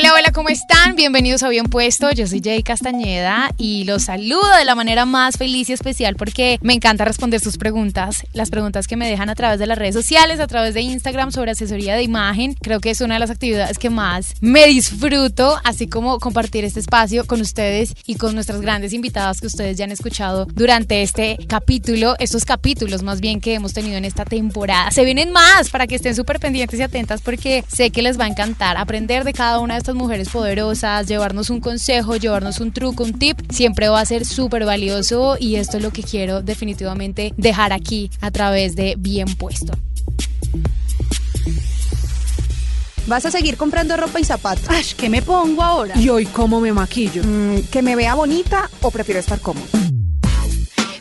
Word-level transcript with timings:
Hola, 0.00 0.14
hola, 0.14 0.32
¿cómo 0.32 0.48
están? 0.48 0.96
Bienvenidos 0.96 1.42
a 1.42 1.50
Bien 1.50 1.66
Puesto. 1.66 2.10
Yo 2.10 2.26
soy 2.26 2.40
Jay 2.42 2.62
Castañeda 2.62 3.52
y 3.58 3.84
los 3.84 4.04
saludo 4.04 4.56
de 4.56 4.64
la 4.64 4.74
manera 4.74 5.04
más 5.04 5.36
feliz 5.36 5.68
y 5.68 5.74
especial 5.74 6.16
porque 6.16 6.58
me 6.62 6.72
encanta 6.72 7.04
responder 7.04 7.38
sus 7.38 7.58
preguntas, 7.58 8.24
las 8.32 8.48
preguntas 8.48 8.86
que 8.86 8.96
me 8.96 9.06
dejan 9.06 9.28
a 9.28 9.34
través 9.34 9.58
de 9.58 9.66
las 9.66 9.76
redes 9.76 9.94
sociales, 9.94 10.40
a 10.40 10.46
través 10.46 10.72
de 10.72 10.80
Instagram 10.80 11.32
sobre 11.32 11.50
asesoría 11.50 11.96
de 11.96 12.02
imagen. 12.02 12.54
Creo 12.54 12.80
que 12.80 12.88
es 12.88 13.02
una 13.02 13.16
de 13.16 13.20
las 13.20 13.28
actividades 13.28 13.76
que 13.76 13.90
más 13.90 14.36
me 14.40 14.66
disfruto, 14.68 15.60
así 15.64 15.86
como 15.86 16.18
compartir 16.18 16.64
este 16.64 16.80
espacio 16.80 17.26
con 17.26 17.42
ustedes 17.42 17.92
y 18.06 18.14
con 18.14 18.34
nuestras 18.34 18.62
grandes 18.62 18.94
invitadas 18.94 19.42
que 19.42 19.48
ustedes 19.48 19.76
ya 19.76 19.84
han 19.84 19.92
escuchado 19.92 20.46
durante 20.46 21.02
este 21.02 21.36
capítulo, 21.46 22.16
estos 22.20 22.46
capítulos 22.46 23.02
más 23.02 23.20
bien 23.20 23.38
que 23.42 23.52
hemos 23.52 23.74
tenido 23.74 23.98
en 23.98 24.06
esta 24.06 24.24
temporada. 24.24 24.92
Se 24.92 25.04
vienen 25.04 25.30
más 25.30 25.68
para 25.68 25.86
que 25.86 25.96
estén 25.96 26.16
súper 26.16 26.40
pendientes 26.40 26.80
y 26.80 26.82
atentas 26.82 27.20
porque 27.20 27.66
sé 27.68 27.90
que 27.90 28.00
les 28.00 28.18
va 28.18 28.24
a 28.24 28.28
encantar 28.28 28.78
aprender 28.78 29.24
de 29.24 29.34
cada 29.34 29.58
una 29.58 29.74
de 29.74 29.80
estas 29.80 29.89
mujeres 29.94 30.28
poderosas, 30.28 31.06
llevarnos 31.06 31.50
un 31.50 31.60
consejo, 31.60 32.16
llevarnos 32.16 32.60
un 32.60 32.72
truco, 32.72 33.04
un 33.04 33.18
tip, 33.18 33.38
siempre 33.50 33.88
va 33.88 34.00
a 34.00 34.04
ser 34.04 34.24
súper 34.24 34.64
valioso 34.64 35.36
y 35.38 35.56
esto 35.56 35.76
es 35.76 35.82
lo 35.82 35.90
que 35.90 36.02
quiero 36.02 36.42
definitivamente 36.42 37.32
dejar 37.36 37.72
aquí 37.72 38.10
a 38.20 38.30
través 38.30 38.76
de 38.76 38.94
Bien 38.98 39.28
Puesto. 39.36 39.72
¿Vas 43.06 43.26
a 43.26 43.30
seguir 43.30 43.56
comprando 43.56 43.96
ropa 43.96 44.20
y 44.20 44.24
zapatos? 44.24 44.66
Ay, 44.68 44.84
¿qué 44.96 45.08
me 45.08 45.20
pongo 45.20 45.62
ahora? 45.62 45.98
¿Y 45.98 46.08
hoy 46.10 46.26
cómo 46.26 46.60
me 46.60 46.72
maquillo? 46.72 47.22
Mm, 47.24 47.62
¿Que 47.70 47.82
me 47.82 47.96
vea 47.96 48.14
bonita 48.14 48.70
o 48.82 48.90
prefiero 48.90 49.18
estar 49.18 49.40
cómoda? 49.40 49.66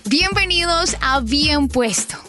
Bienvenidos 0.05 0.95
a 1.01 1.19
Bien 1.19 1.67
Puesto. 1.67 2.28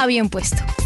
Bien 0.07 0.29
Puesto. 0.29 0.80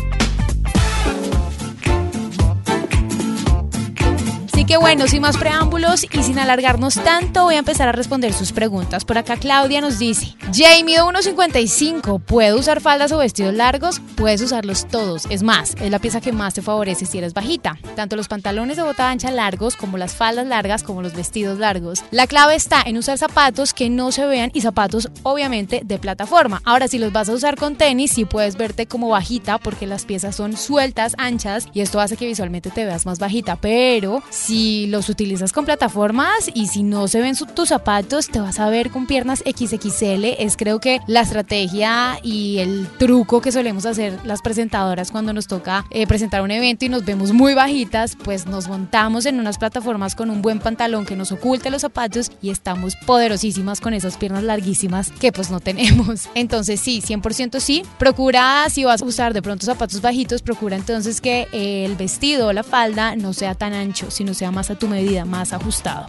Que 4.67 4.77
bueno, 4.77 5.05
sin 5.05 5.21
más 5.21 5.37
preámbulos 5.37 6.05
y 6.11 6.23
sin 6.23 6.39
alargarnos 6.39 6.95
tanto, 6.95 7.43
voy 7.43 7.53
a 7.53 7.59
empezar 7.59 7.87
a 7.87 7.91
responder 7.91 8.33
sus 8.33 8.51
preguntas. 8.51 9.05
Por 9.05 9.19
acá 9.19 9.37
Claudia 9.37 9.79
nos 9.79 9.99
dice, 9.99 10.35
Jamie, 10.51 10.97
1.55, 10.97 12.19
¿puedo 12.19 12.57
usar 12.57 12.81
faldas 12.81 13.11
o 13.11 13.19
vestidos 13.19 13.53
largos? 13.53 14.01
Puedes 14.15 14.41
usarlos 14.41 14.87
todos. 14.87 15.27
Es 15.29 15.43
más, 15.43 15.75
es 15.79 15.91
la 15.91 15.99
pieza 15.99 16.19
que 16.19 16.31
más 16.31 16.55
te 16.55 16.63
favorece 16.63 17.05
si 17.05 17.19
eres 17.19 17.35
bajita. 17.35 17.77
Tanto 17.95 18.15
los 18.15 18.27
pantalones 18.27 18.77
de 18.77 18.81
bota 18.81 19.07
ancha 19.07 19.29
largos 19.29 19.75
como 19.75 19.99
las 19.99 20.15
faldas 20.15 20.47
largas 20.47 20.81
como 20.81 21.03
los 21.03 21.13
vestidos 21.13 21.59
largos. 21.59 22.03
La 22.09 22.25
clave 22.25 22.55
está 22.55 22.81
en 22.81 22.97
usar 22.97 23.19
zapatos 23.19 23.71
que 23.71 23.91
no 23.91 24.11
se 24.11 24.25
vean 24.25 24.49
y 24.55 24.61
zapatos 24.61 25.11
obviamente 25.21 25.81
de 25.85 25.99
plataforma. 25.99 26.63
Ahora, 26.65 26.87
si 26.87 26.97
los 26.97 27.13
vas 27.13 27.29
a 27.29 27.33
usar 27.33 27.55
con 27.55 27.75
tenis, 27.75 28.13
sí 28.13 28.25
puedes 28.25 28.57
verte 28.57 28.87
como 28.87 29.09
bajita 29.09 29.59
porque 29.59 29.85
las 29.85 30.05
piezas 30.05 30.35
son 30.35 30.57
sueltas, 30.57 31.13
anchas 31.19 31.67
y 31.71 31.81
esto 31.81 31.99
hace 31.99 32.17
que 32.17 32.25
visualmente 32.25 32.71
te 32.71 32.83
veas 32.83 33.05
más 33.05 33.19
bajita. 33.19 33.57
Pero 33.57 34.23
si 34.31 34.54
si 34.55 34.87
los 34.87 35.09
utilizas 35.09 35.51
con 35.51 35.65
plataformas 35.65 36.49
y 36.53 36.67
si 36.67 36.83
no 36.83 37.09
se 37.09 37.19
ven 37.19 37.35
tus 37.53 37.67
zapatos, 37.67 38.29
te 38.29 38.39
vas 38.39 38.57
a 38.61 38.69
ver 38.69 38.89
con 38.89 39.05
piernas 39.05 39.43
XXL. 39.45 40.23
Es 40.39 40.55
creo 40.55 40.79
que 40.79 41.01
la 41.07 41.21
estrategia 41.21 42.19
y 42.23 42.59
el 42.59 42.87
truco 42.97 43.41
que 43.41 43.51
solemos 43.51 43.85
hacer 43.85 44.17
las 44.23 44.41
presentadoras 44.41 45.11
cuando 45.11 45.33
nos 45.33 45.47
toca 45.47 45.83
eh, 45.91 46.07
presentar 46.07 46.41
un 46.41 46.51
evento 46.51 46.85
y 46.85 46.89
nos 46.89 47.03
vemos 47.03 47.33
muy 47.33 47.53
bajitas, 47.53 48.15
pues 48.15 48.47
nos 48.47 48.69
montamos 48.69 49.25
en 49.25 49.41
unas 49.41 49.57
plataformas 49.57 50.15
con 50.15 50.29
un 50.29 50.41
buen 50.41 50.59
pantalón 50.59 51.05
que 51.05 51.17
nos 51.17 51.33
oculte 51.33 51.69
los 51.69 51.81
zapatos 51.81 52.31
y 52.41 52.49
estamos 52.49 52.95
poderosísimas 53.05 53.81
con 53.81 53.93
esas 53.93 54.15
piernas 54.15 54.43
larguísimas 54.43 55.11
que 55.11 55.33
pues 55.33 55.51
no 55.51 55.59
tenemos. 55.59 56.29
Entonces 56.33 56.79
sí, 56.79 57.01
100% 57.05 57.59
sí. 57.59 57.83
Procura 57.99 58.69
si 58.69 58.85
vas 58.85 59.01
a 59.01 59.05
usar 59.05 59.33
de 59.33 59.41
pronto 59.41 59.65
zapatos 59.65 59.99
bajitos, 59.99 60.41
procura 60.41 60.77
entonces 60.77 61.19
que 61.19 61.47
el 61.51 61.95
vestido 61.95 62.47
o 62.47 62.53
la 62.53 62.63
falda 62.63 63.17
no 63.17 63.33
sea 63.33 63.53
tan 63.53 63.73
ancho, 63.73 64.09
sino 64.09 64.33
sea 64.33 64.44
más 64.51 64.69
a 64.69 64.75
tu 64.75 64.87
medida, 64.87 65.25
más 65.25 65.53
ajustado. 65.53 66.07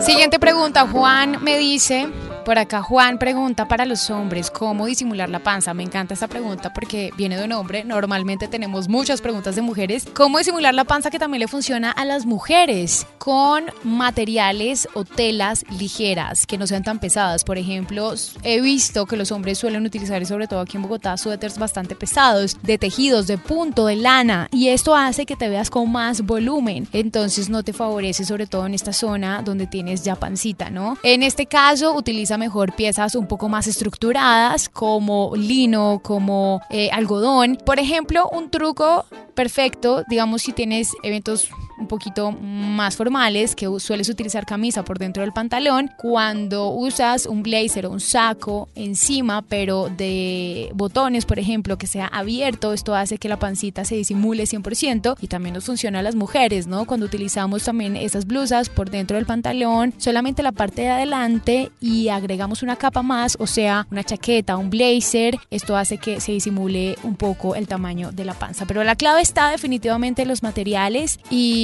Siguiente 0.00 0.38
pregunta, 0.38 0.86
Juan 0.86 1.42
me 1.42 1.58
dice, 1.58 2.08
por 2.46 2.60
acá 2.60 2.80
Juan 2.80 3.18
pregunta 3.18 3.66
para 3.66 3.84
los 3.84 4.08
hombres, 4.08 4.52
¿cómo 4.52 4.86
disimular 4.86 5.28
la 5.28 5.40
panza? 5.40 5.74
Me 5.74 5.82
encanta 5.82 6.14
esta 6.14 6.28
pregunta 6.28 6.72
porque 6.72 7.10
viene 7.16 7.36
de 7.36 7.44
un 7.44 7.50
hombre. 7.50 7.82
Normalmente 7.82 8.46
tenemos 8.46 8.88
muchas 8.88 9.20
preguntas 9.20 9.56
de 9.56 9.62
mujeres. 9.62 10.06
¿Cómo 10.14 10.38
disimular 10.38 10.72
la 10.72 10.84
panza 10.84 11.10
que 11.10 11.18
también 11.18 11.40
le 11.40 11.48
funciona 11.48 11.90
a 11.90 12.04
las 12.04 12.24
mujeres? 12.24 13.04
Con 13.18 13.64
materiales 13.82 14.88
o 14.94 15.02
telas 15.02 15.64
ligeras, 15.76 16.46
que 16.46 16.56
no 16.56 16.68
sean 16.68 16.84
tan 16.84 17.00
pesadas. 17.00 17.42
Por 17.42 17.58
ejemplo, 17.58 18.14
he 18.44 18.60
visto 18.60 19.06
que 19.06 19.16
los 19.16 19.32
hombres 19.32 19.58
suelen 19.58 19.84
utilizar, 19.84 20.24
sobre 20.24 20.46
todo 20.46 20.60
aquí 20.60 20.76
en 20.76 20.84
Bogotá, 20.84 21.16
suéteres 21.16 21.58
bastante 21.58 21.96
pesados, 21.96 22.62
de 22.62 22.78
tejidos, 22.78 23.26
de 23.26 23.38
punto, 23.38 23.86
de 23.86 23.96
lana. 23.96 24.46
Y 24.52 24.68
esto 24.68 24.94
hace 24.94 25.26
que 25.26 25.34
te 25.34 25.48
veas 25.48 25.68
con 25.68 25.90
más 25.90 26.20
volumen. 26.20 26.86
Entonces 26.92 27.48
no 27.50 27.64
te 27.64 27.72
favorece, 27.72 28.24
sobre 28.24 28.46
todo 28.46 28.66
en 28.66 28.74
esta 28.74 28.92
zona 28.92 29.42
donde 29.42 29.66
tienes 29.66 30.04
ya 30.04 30.14
pancita, 30.14 30.70
¿no? 30.70 30.96
En 31.02 31.24
este 31.24 31.46
caso, 31.46 31.92
utiliza 31.92 32.35
mejor 32.36 32.74
piezas 32.74 33.14
un 33.14 33.26
poco 33.26 33.48
más 33.48 33.66
estructuradas 33.66 34.68
como 34.68 35.32
lino, 35.36 36.00
como 36.02 36.60
eh, 36.70 36.90
algodón. 36.92 37.58
Por 37.64 37.78
ejemplo, 37.78 38.28
un 38.32 38.50
truco 38.50 39.04
perfecto, 39.34 40.02
digamos 40.08 40.42
si 40.42 40.52
tienes 40.52 40.92
eventos 41.02 41.50
un 41.78 41.86
poquito 41.88 42.32
más 42.32 42.96
formales, 42.96 43.54
que 43.54 43.68
sueles 43.78 44.08
utilizar 44.08 44.46
camisa 44.46 44.84
por 44.84 44.98
dentro 44.98 45.22
del 45.22 45.32
pantalón, 45.32 45.90
cuando 45.98 46.70
usas 46.70 47.26
un 47.26 47.42
blazer 47.42 47.86
o 47.86 47.90
un 47.90 48.00
saco 48.00 48.68
encima, 48.74 49.42
pero 49.42 49.90
de 49.94 50.70
botones, 50.74 51.26
por 51.26 51.38
ejemplo, 51.38 51.76
que 51.76 51.86
sea 51.86 52.06
abierto, 52.06 52.72
esto 52.72 52.94
hace 52.94 53.18
que 53.18 53.28
la 53.28 53.38
pancita 53.38 53.84
se 53.84 53.94
disimule 53.94 54.44
100% 54.44 55.16
y 55.20 55.26
también 55.28 55.54
nos 55.54 55.66
funciona 55.66 55.98
a 55.98 56.02
las 56.02 56.14
mujeres, 56.14 56.66
¿no? 56.66 56.86
Cuando 56.86 57.06
utilizamos 57.06 57.64
también 57.64 57.96
esas 57.96 58.26
blusas 58.26 58.68
por 58.68 58.90
dentro 58.90 59.16
del 59.16 59.26
pantalón, 59.26 59.92
solamente 59.98 60.42
la 60.42 60.52
parte 60.52 60.82
de 60.82 60.90
adelante 60.90 61.70
y 61.80 62.08
agregamos 62.08 62.25
una 62.62 62.76
capa 62.76 63.02
más, 63.02 63.36
o 63.40 63.46
sea, 63.46 63.86
una 63.90 64.04
chaqueta, 64.04 64.56
un 64.56 64.70
blazer, 64.70 65.38
esto 65.50 65.76
hace 65.76 65.98
que 65.98 66.20
se 66.20 66.32
disimule 66.32 66.96
un 67.02 67.16
poco 67.16 67.54
el 67.54 67.66
tamaño 67.66 68.12
de 68.12 68.24
la 68.24 68.34
panza. 68.34 68.66
Pero 68.66 68.84
la 68.84 68.96
clave 68.96 69.20
está 69.20 69.50
definitivamente 69.50 70.22
en 70.22 70.28
los 70.28 70.42
materiales 70.42 71.18
y 71.30 71.56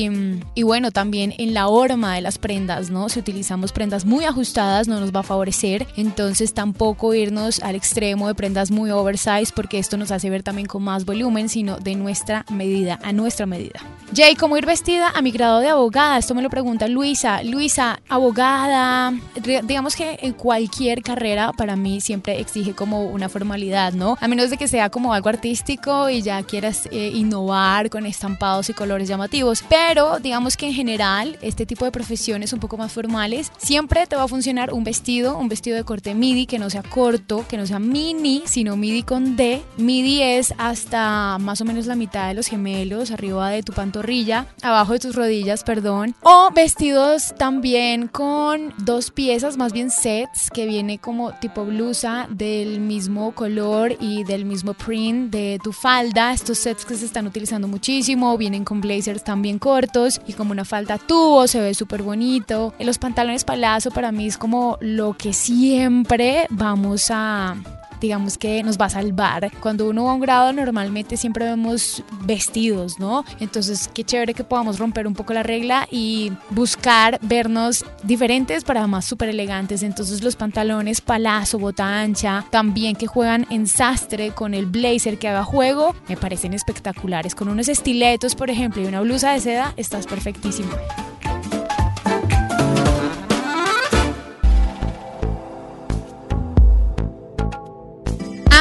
y, 0.55 0.63
bueno, 0.63 0.91
también 0.91 1.35
en 1.39 1.55
la 1.55 1.69
horma 1.69 2.15
de 2.15 2.21
las 2.21 2.39
prendas, 2.39 2.91
¿no? 2.91 3.09
Si 3.09 3.19
utilizamos 3.19 3.73
prendas 3.73 4.05
muy 4.05 4.25
ajustadas 4.25 4.89
no 4.89 5.01
nos 5.01 5.15
va 5.15 5.21
a 5.21 5.25
favorecer, 5.25 5.87
entonces 5.97 6.55
tampoco 6.55 7.15
irnos 7.15 7.63
al 7.63 7.75
extremo 7.75 8.29
de 8.29 8.35
prendas 8.35 8.71
muy 8.71 8.91
oversize 8.91 9.53
porque 9.55 9.79
esto 9.79 9.97
nos 9.97 10.11
hace 10.11 10.31
ver 10.31 10.43
también 10.43 10.67
con 10.67 10.83
más 10.83 11.05
volumen, 11.05 11.49
sino 11.49 11.79
de 11.79 11.95
nuestra 11.95 12.45
medida, 12.51 12.99
a 13.03 13.13
nuestra 13.13 13.47
medida. 13.47 13.81
Jay, 14.15 14.35
¿cómo 14.37 14.57
ir 14.59 14.67
vestida 14.67 15.11
a 15.15 15.23
mi 15.23 15.31
grado 15.31 15.61
de 15.61 15.69
abogada? 15.69 16.19
Esto 16.19 16.35
me 16.35 16.43
lo 16.43 16.51
pregunta 16.51 16.87
Luisa. 16.87 17.43
Luisa, 17.43 18.01
abogada, 18.09 19.15
digamos 19.63 19.97
que 19.97 20.19
en 20.21 20.35
cualquier 20.53 21.03
carrera 21.03 21.55
para 21.55 21.77
mí 21.77 22.03
siempre 22.03 22.39
exige 22.39 22.75
como 22.75 23.05
una 23.05 23.31
formalidad, 23.31 23.95
¿no? 23.95 24.19
A 24.21 24.29
menos 24.29 24.51
de 24.51 24.59
que 24.59 24.69
sea 24.69 24.91
como 24.91 25.15
algo 25.15 25.31
artístico 25.31 26.11
y 26.11 26.21
ya 26.21 26.43
quieras 26.43 26.91
eh, 26.93 27.11
innovar 27.15 27.89
con 27.89 28.05
estampados 28.05 28.69
y 28.69 28.75
colores 28.75 29.09
llamativos, 29.09 29.65
pero 29.71 30.21
digamos 30.21 30.59
que 30.59 30.67
en 30.67 30.75
general 30.75 31.39
este 31.41 31.65
tipo 31.65 31.87
de 31.87 31.91
profesiones 31.91 32.53
un 32.53 32.61
poco 32.61 32.77
más 32.77 32.93
formales 32.93 33.51
siempre 33.57 34.07
te 34.07 34.15
va 34.15 34.25
a 34.25 34.29
funcionar 34.29 34.75
un 34.75 34.85
vestido, 34.85 35.39
un 35.39 35.49
vestido 35.49 35.75
de 35.75 35.85
corte 35.85 36.15
midi 36.15 36.45
que 36.45 36.59
no 36.59 36.69
sea 36.69 36.83
corto, 36.83 37.47
que 37.49 37.57
no 37.57 37.67
sea 37.67 37.79
mini, 37.79 38.43
sino 38.45 38.77
midi 38.77 39.05
con 39.05 39.37
D. 39.37 39.63
Midi 39.79 40.21
es 40.21 40.53
hasta 40.59 41.39
más 41.39 41.63
o 41.63 41.65
menos 41.65 41.87
la 41.87 41.95
mitad 41.95 42.29
de 42.29 42.35
los 42.35 42.49
gemelos, 42.49 43.11
arriba 43.11 43.49
de 43.49 43.63
tu 43.63 43.73
pantorrilla, 43.73 44.49
abajo 44.61 44.93
de 44.93 44.99
tus 44.99 45.17
rodillas, 45.17 45.65
perdón. 45.65 46.15
O 46.21 46.51
vestidos 46.55 47.35
también 47.39 48.07
con 48.07 48.75
dos 48.77 49.11
piezas, 49.11 49.57
más 49.57 49.73
bien 49.73 49.91
sets, 49.91 50.42
que 50.51 50.67
viene 50.67 50.99
como 50.99 51.33
tipo 51.33 51.65
blusa 51.65 52.27
del 52.31 52.81
mismo 52.81 53.33
color 53.33 53.97
y 54.01 54.25
del 54.25 54.45
mismo 54.45 54.75
print 54.75 55.31
de 55.31 55.59
tu 55.63 55.73
falda. 55.73 56.33
Estos 56.33 56.59
sets 56.59 56.85
que 56.85 56.95
se 56.95 57.07
están 57.07 57.27
utilizando 57.27 57.69
muchísimo, 57.69 58.37
vienen 58.37 58.65
con 58.65 58.81
blazers 58.81 59.25
también 59.25 59.59
cortos 59.59 60.21
y 60.27 60.33
como 60.33 60.53
una 60.53 60.65
falda 60.65 60.99
tubo, 60.99 61.47
se 61.47 61.61
ve 61.61 61.75
súper 61.75 62.03
bonito. 62.03 62.75
Los 62.79 62.99
pantalones 62.99 63.45
palazo 63.45 63.91
para 63.91 64.13
mí 64.13 64.27
es 64.27 64.39
como 64.39 64.79
lo 64.81 65.15
que 65.15 65.33
siempre 65.33 66.47
vamos 66.51 67.11
a 67.11 67.57
digamos 68.03 68.37
que 68.37 68.63
nos 68.63 68.79
va 68.79 68.87
a 68.87 68.91
salvar. 68.91 69.51
Cuando 69.61 69.89
uno 69.89 70.05
va 70.05 70.13
a 70.13 70.15
un 70.15 70.21
grado 70.21 70.53
normalmente 70.53 71.17
siempre 71.17 71.45
vemos 71.47 72.03
vestidos, 72.25 72.99
¿no? 72.99 73.25
Entonces 73.41 73.89
qué 73.93 74.05
chévere 74.05 74.35
que 74.35 74.45
podamos 74.45 74.79
romper 74.79 75.07
un 75.07 75.15
poco 75.15 75.33
la 75.33 75.43
regla 75.43 75.89
y 75.91 76.33
buscar 76.51 77.19
vernos 77.23 77.85
diferentes 78.03 78.65
para 78.65 78.87
más 78.87 79.05
súper 79.05 79.31
elegantes. 79.31 79.83
Entonces 79.83 80.23
los 80.23 80.37
pantalones 80.37 81.01
palazo, 81.01 81.59
bota 81.59 82.01
ancha, 82.01 82.45
también 82.51 82.97
que 82.97 83.07
juegan 83.07 83.47
en 83.51 83.67
sastre 83.67 84.33
con 84.33 84.55
el 84.55 84.67
blazer 84.67 85.19
que 85.19 85.29
haga 85.29 85.45
juego, 85.45 85.95
me 86.09 86.17
parecen 86.17 86.55
espectaculares. 86.55 87.35
Con 87.35 87.49
unos 87.49 87.69
estiletos, 87.69 88.35
por 88.35 88.51
ejemplo, 88.51 88.83
y 88.83 88.87
una 88.87 89.01
blusa 89.01 89.33
de 89.33 89.41
seda, 89.41 89.75
estás 89.77 90.07
perfectísimo. 90.07 90.71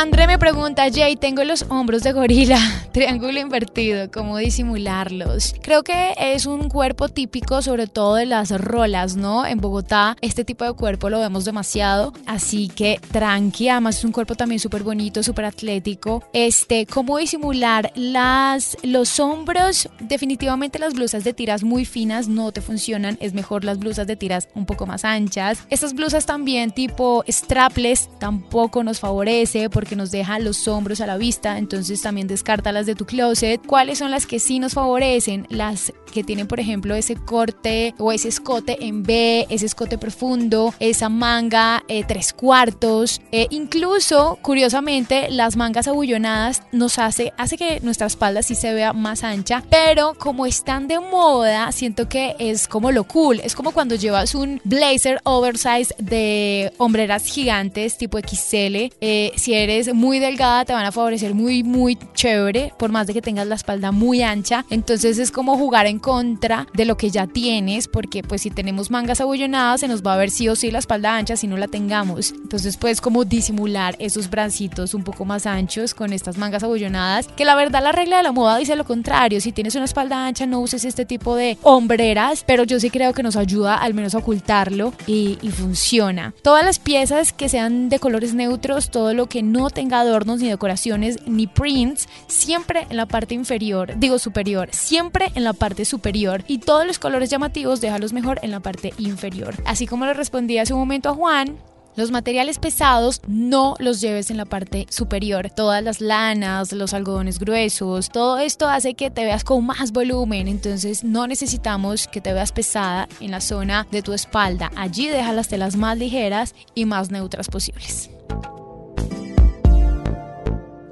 André 0.01 0.25
pregunta, 0.41 0.87
Jay, 0.91 1.15
tengo 1.17 1.43
los 1.43 1.67
hombros 1.69 2.01
de 2.01 2.13
gorila, 2.13 2.57
triángulo 2.93 3.39
invertido, 3.39 4.09
¿cómo 4.09 4.37
disimularlos? 4.37 5.53
Creo 5.61 5.83
que 5.83 6.15
es 6.17 6.47
un 6.47 6.67
cuerpo 6.67 7.09
típico, 7.09 7.61
sobre 7.61 7.85
todo 7.85 8.15
de 8.15 8.25
las 8.25 8.49
rolas, 8.49 9.15
¿no? 9.15 9.45
En 9.45 9.59
Bogotá, 9.59 10.17
este 10.19 10.43
tipo 10.43 10.65
de 10.65 10.73
cuerpo 10.73 11.11
lo 11.11 11.19
vemos 11.19 11.45
demasiado, 11.45 12.11
así 12.25 12.69
que 12.69 12.99
tranqui, 13.11 13.69
además 13.69 13.99
es 13.99 14.03
un 14.03 14.11
cuerpo 14.11 14.33
también 14.33 14.57
súper 14.57 14.81
bonito, 14.81 15.21
súper 15.21 15.45
atlético. 15.45 16.23
Este, 16.33 16.87
¿cómo 16.87 17.19
disimular 17.19 17.91
las, 17.93 18.75
los 18.81 19.19
hombros? 19.19 19.89
Definitivamente 19.99 20.79
las 20.79 20.95
blusas 20.95 21.23
de 21.23 21.33
tiras 21.33 21.63
muy 21.63 21.85
finas 21.85 22.27
no 22.27 22.51
te 22.51 22.61
funcionan, 22.61 23.15
es 23.21 23.33
mejor 23.35 23.63
las 23.63 23.77
blusas 23.77 24.07
de 24.07 24.15
tiras 24.15 24.49
un 24.55 24.65
poco 24.65 24.87
más 24.87 25.05
anchas. 25.05 25.59
Estas 25.69 25.93
blusas 25.93 26.25
también 26.25 26.71
tipo 26.71 27.23
strapless 27.29 28.09
tampoco 28.17 28.83
nos 28.83 28.99
favorece 28.99 29.69
porque 29.69 29.91
que 29.91 29.95
nos 29.97 30.09
deja 30.09 30.30
los 30.39 30.67
hombros 30.67 31.01
a 31.01 31.07
la 31.07 31.17
vista, 31.17 31.57
entonces 31.57 32.01
también 32.01 32.27
descártalas 32.27 32.85
de 32.85 32.95
tu 32.95 33.05
closet. 33.05 33.61
¿Cuáles 33.65 33.99
son 33.99 34.11
las 34.11 34.25
que 34.25 34.39
sí 34.39 34.59
nos 34.59 34.73
favorecen? 34.73 35.47
Las 35.49 35.93
que 36.11 36.23
tienen, 36.23 36.47
por 36.47 36.59
ejemplo, 36.59 36.95
ese 36.95 37.15
corte 37.15 37.95
o 37.97 38.11
ese 38.11 38.27
escote 38.27 38.85
en 38.85 39.03
B, 39.03 39.47
ese 39.49 39.65
escote 39.65 39.97
profundo, 39.97 40.73
esa 40.79 41.09
manga 41.09 41.83
eh, 41.87 42.03
tres 42.07 42.33
cuartos. 42.33 43.21
Eh, 43.31 43.47
incluso, 43.49 44.37
curiosamente, 44.41 45.29
las 45.29 45.55
mangas 45.55 45.87
abullonadas 45.87 46.63
nos 46.71 46.99
hace, 46.99 47.33
hace 47.37 47.57
que 47.57 47.79
nuestra 47.81 48.07
espalda 48.07 48.43
sí 48.43 48.55
se 48.55 48.73
vea 48.73 48.93
más 48.93 49.23
ancha, 49.23 49.63
pero 49.69 50.13
como 50.17 50.45
están 50.45 50.87
de 50.87 50.99
moda, 50.99 51.71
siento 51.71 52.09
que 52.09 52.35
es 52.39 52.67
como 52.67 52.91
lo 52.91 53.05
cool. 53.05 53.39
Es 53.39 53.55
como 53.55 53.71
cuando 53.71 53.95
llevas 53.95 54.35
un 54.35 54.61
blazer 54.63 55.19
oversize 55.23 55.93
de 55.97 56.73
hombreras 56.77 57.25
gigantes 57.25 57.97
tipo 57.97 58.19
XL. 58.19 58.91
Eh, 59.01 59.31
si 59.35 59.53
eres 59.53 59.93
muy 59.93 60.19
delgada 60.21 60.65
te 60.65 60.73
van 60.73 60.85
a 60.85 60.91
favorecer 60.91 61.33
muy, 61.33 61.63
muy 61.63 61.97
chévere, 62.13 62.73
por 62.77 62.91
más 62.91 63.07
de 63.07 63.13
que 63.13 63.21
tengas 63.21 63.47
la 63.47 63.55
espalda 63.55 63.91
muy 63.91 64.21
ancha. 64.21 64.65
Entonces 64.69 65.17
es 65.17 65.31
como 65.31 65.57
jugar 65.57 65.87
en 65.87 65.99
contra 65.99 66.67
de 66.73 66.85
lo 66.85 66.97
que 66.97 67.09
ya 67.09 67.27
tienes, 67.27 67.87
porque 67.87 68.23
pues 68.23 68.41
si 68.41 68.49
tenemos 68.49 68.91
mangas 68.91 69.21
abullonadas 69.21 69.81
se 69.81 69.87
nos 69.87 70.03
va 70.03 70.13
a 70.13 70.17
ver 70.17 70.29
sí 70.29 70.47
o 70.47 70.55
sí 70.55 70.71
la 70.71 70.79
espalda 70.79 71.15
ancha 71.15 71.35
si 71.35 71.47
no 71.47 71.57
la 71.57 71.67
tengamos. 71.67 72.31
Entonces 72.31 72.77
puedes 72.77 73.01
como 73.01 73.25
disimular 73.25 73.95
esos 73.99 74.29
bracitos 74.29 74.93
un 74.93 75.03
poco 75.03 75.25
más 75.25 75.45
anchos 75.45 75.93
con 75.93 76.13
estas 76.13 76.37
mangas 76.37 76.63
abullonadas, 76.63 77.27
que 77.27 77.45
la 77.45 77.55
verdad 77.55 77.83
la 77.83 77.91
regla 77.91 78.17
de 78.17 78.23
la 78.23 78.31
moda 78.31 78.57
dice 78.57 78.75
lo 78.75 78.85
contrario, 78.85 79.41
si 79.41 79.51
tienes 79.51 79.75
una 79.75 79.85
espalda 79.85 80.25
ancha 80.25 80.45
no 80.45 80.59
uses 80.59 80.85
este 80.85 81.05
tipo 81.05 81.35
de 81.35 81.57
hombreras, 81.63 82.43
pero 82.45 82.63
yo 82.63 82.79
sí 82.79 82.89
creo 82.89 83.13
que 83.13 83.23
nos 83.23 83.35
ayuda 83.35 83.75
al 83.75 83.93
menos 83.93 84.15
a 84.15 84.19
ocultarlo 84.19 84.93
y, 85.07 85.37
y 85.41 85.49
funciona. 85.49 86.33
Todas 86.41 86.65
las 86.65 86.79
piezas 86.79 87.33
que 87.33 87.49
sean 87.49 87.89
de 87.89 87.99
colores 87.99 88.33
neutros, 88.33 88.91
todo 88.91 89.13
lo 89.13 89.27
que 89.27 89.43
no 89.43 89.69
tenga 89.69 90.03
ni 90.19 90.49
decoraciones 90.49 91.17
ni 91.25 91.47
prints, 91.47 92.07
siempre 92.27 92.85
en 92.89 92.97
la 92.97 93.05
parte 93.05 93.33
inferior, 93.33 93.93
digo 93.97 94.19
superior, 94.19 94.69
siempre 94.71 95.31
en 95.35 95.43
la 95.43 95.53
parte 95.53 95.85
superior 95.85 96.43
y 96.47 96.59
todos 96.59 96.85
los 96.85 96.99
colores 96.99 97.29
llamativos 97.29 97.81
déjalos 97.81 98.13
mejor 98.13 98.39
en 98.43 98.51
la 98.51 98.59
parte 98.59 98.93
inferior. 98.97 99.55
Así 99.65 99.87
como 99.87 100.05
le 100.05 100.13
respondí 100.13 100.57
hace 100.57 100.73
un 100.73 100.79
momento 100.79 101.09
a 101.09 101.15
Juan, 101.15 101.57
los 101.95 102.09
materiales 102.09 102.57
pesados 102.57 103.21
no 103.27 103.75
los 103.79 103.99
lleves 103.99 104.31
en 104.31 104.37
la 104.37 104.45
parte 104.45 104.87
superior. 104.89 105.49
Todas 105.49 105.83
las 105.83 105.99
lanas, 105.99 106.71
los 106.71 106.93
algodones 106.93 107.37
gruesos, 107.37 108.09
todo 108.09 108.39
esto 108.39 108.69
hace 108.69 108.93
que 108.93 109.11
te 109.11 109.25
veas 109.25 109.43
con 109.43 109.65
más 109.65 109.91
volumen. 109.91 110.47
Entonces 110.47 111.03
no 111.03 111.27
necesitamos 111.27 112.07
que 112.07 112.21
te 112.21 112.31
veas 112.31 112.53
pesada 112.53 113.09
en 113.19 113.31
la 113.31 113.41
zona 113.41 113.87
de 113.91 114.01
tu 114.01 114.13
espalda. 114.13 114.71
Allí 114.75 115.09
deja 115.09 115.33
las 115.33 115.49
telas 115.49 115.75
más 115.75 115.97
ligeras 115.97 116.55
y 116.75 116.85
más 116.85 117.11
neutras 117.11 117.49
posibles. 117.49 118.09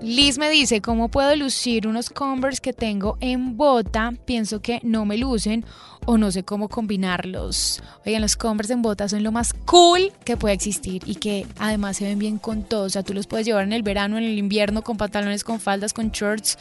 Liz 0.10 0.40
me 0.40 0.50
dice, 0.50 0.82
¿cómo 0.82 1.10
puedo 1.10 1.36
lucir 1.36 1.88
unos 1.88 2.10
Converse 2.10 2.62
que 2.62 2.74
tengo 2.74 3.20
en 3.22 3.58
bota? 3.58 4.12
Pienso 4.26 4.60
que 4.60 4.80
no 4.82 5.06
me 5.06 5.20
lucen 5.20 5.64
o 6.06 6.18
no 6.18 6.32
sé 6.32 6.44
cómo 6.44 6.70
combinarlos. 6.70 7.82
Oigan, 8.06 8.22
los 8.22 8.36
Converse 8.36 8.74
en 8.74 8.82
bota 8.82 9.08
son 9.08 9.24
lo 9.24 9.32
más 9.32 9.54
cool 9.66 10.12
que 10.24 10.38
puede 10.38 10.56
existir 10.56 11.04
y 11.06 11.16
que 11.16 11.46
además 11.58 11.98
se 11.98 12.06
ven 12.06 12.20
bien 12.20 12.38
con 12.38 12.64
todo. 12.64 12.84
O 12.84 12.90
sea, 12.90 13.04
tú 13.04 13.14
los 13.14 13.28
puedes 13.28 13.46
llevar 13.46 13.64
en 13.64 13.74
el 13.74 13.84
verano, 13.84 14.18
en 14.18 14.24
el 14.24 14.38
invierno, 14.38 14.82
con 14.82 14.98
pantalones, 14.98 15.44
con 15.44 15.60
faldas, 15.60 15.94
con 15.94 16.10
shorts, 16.10 16.58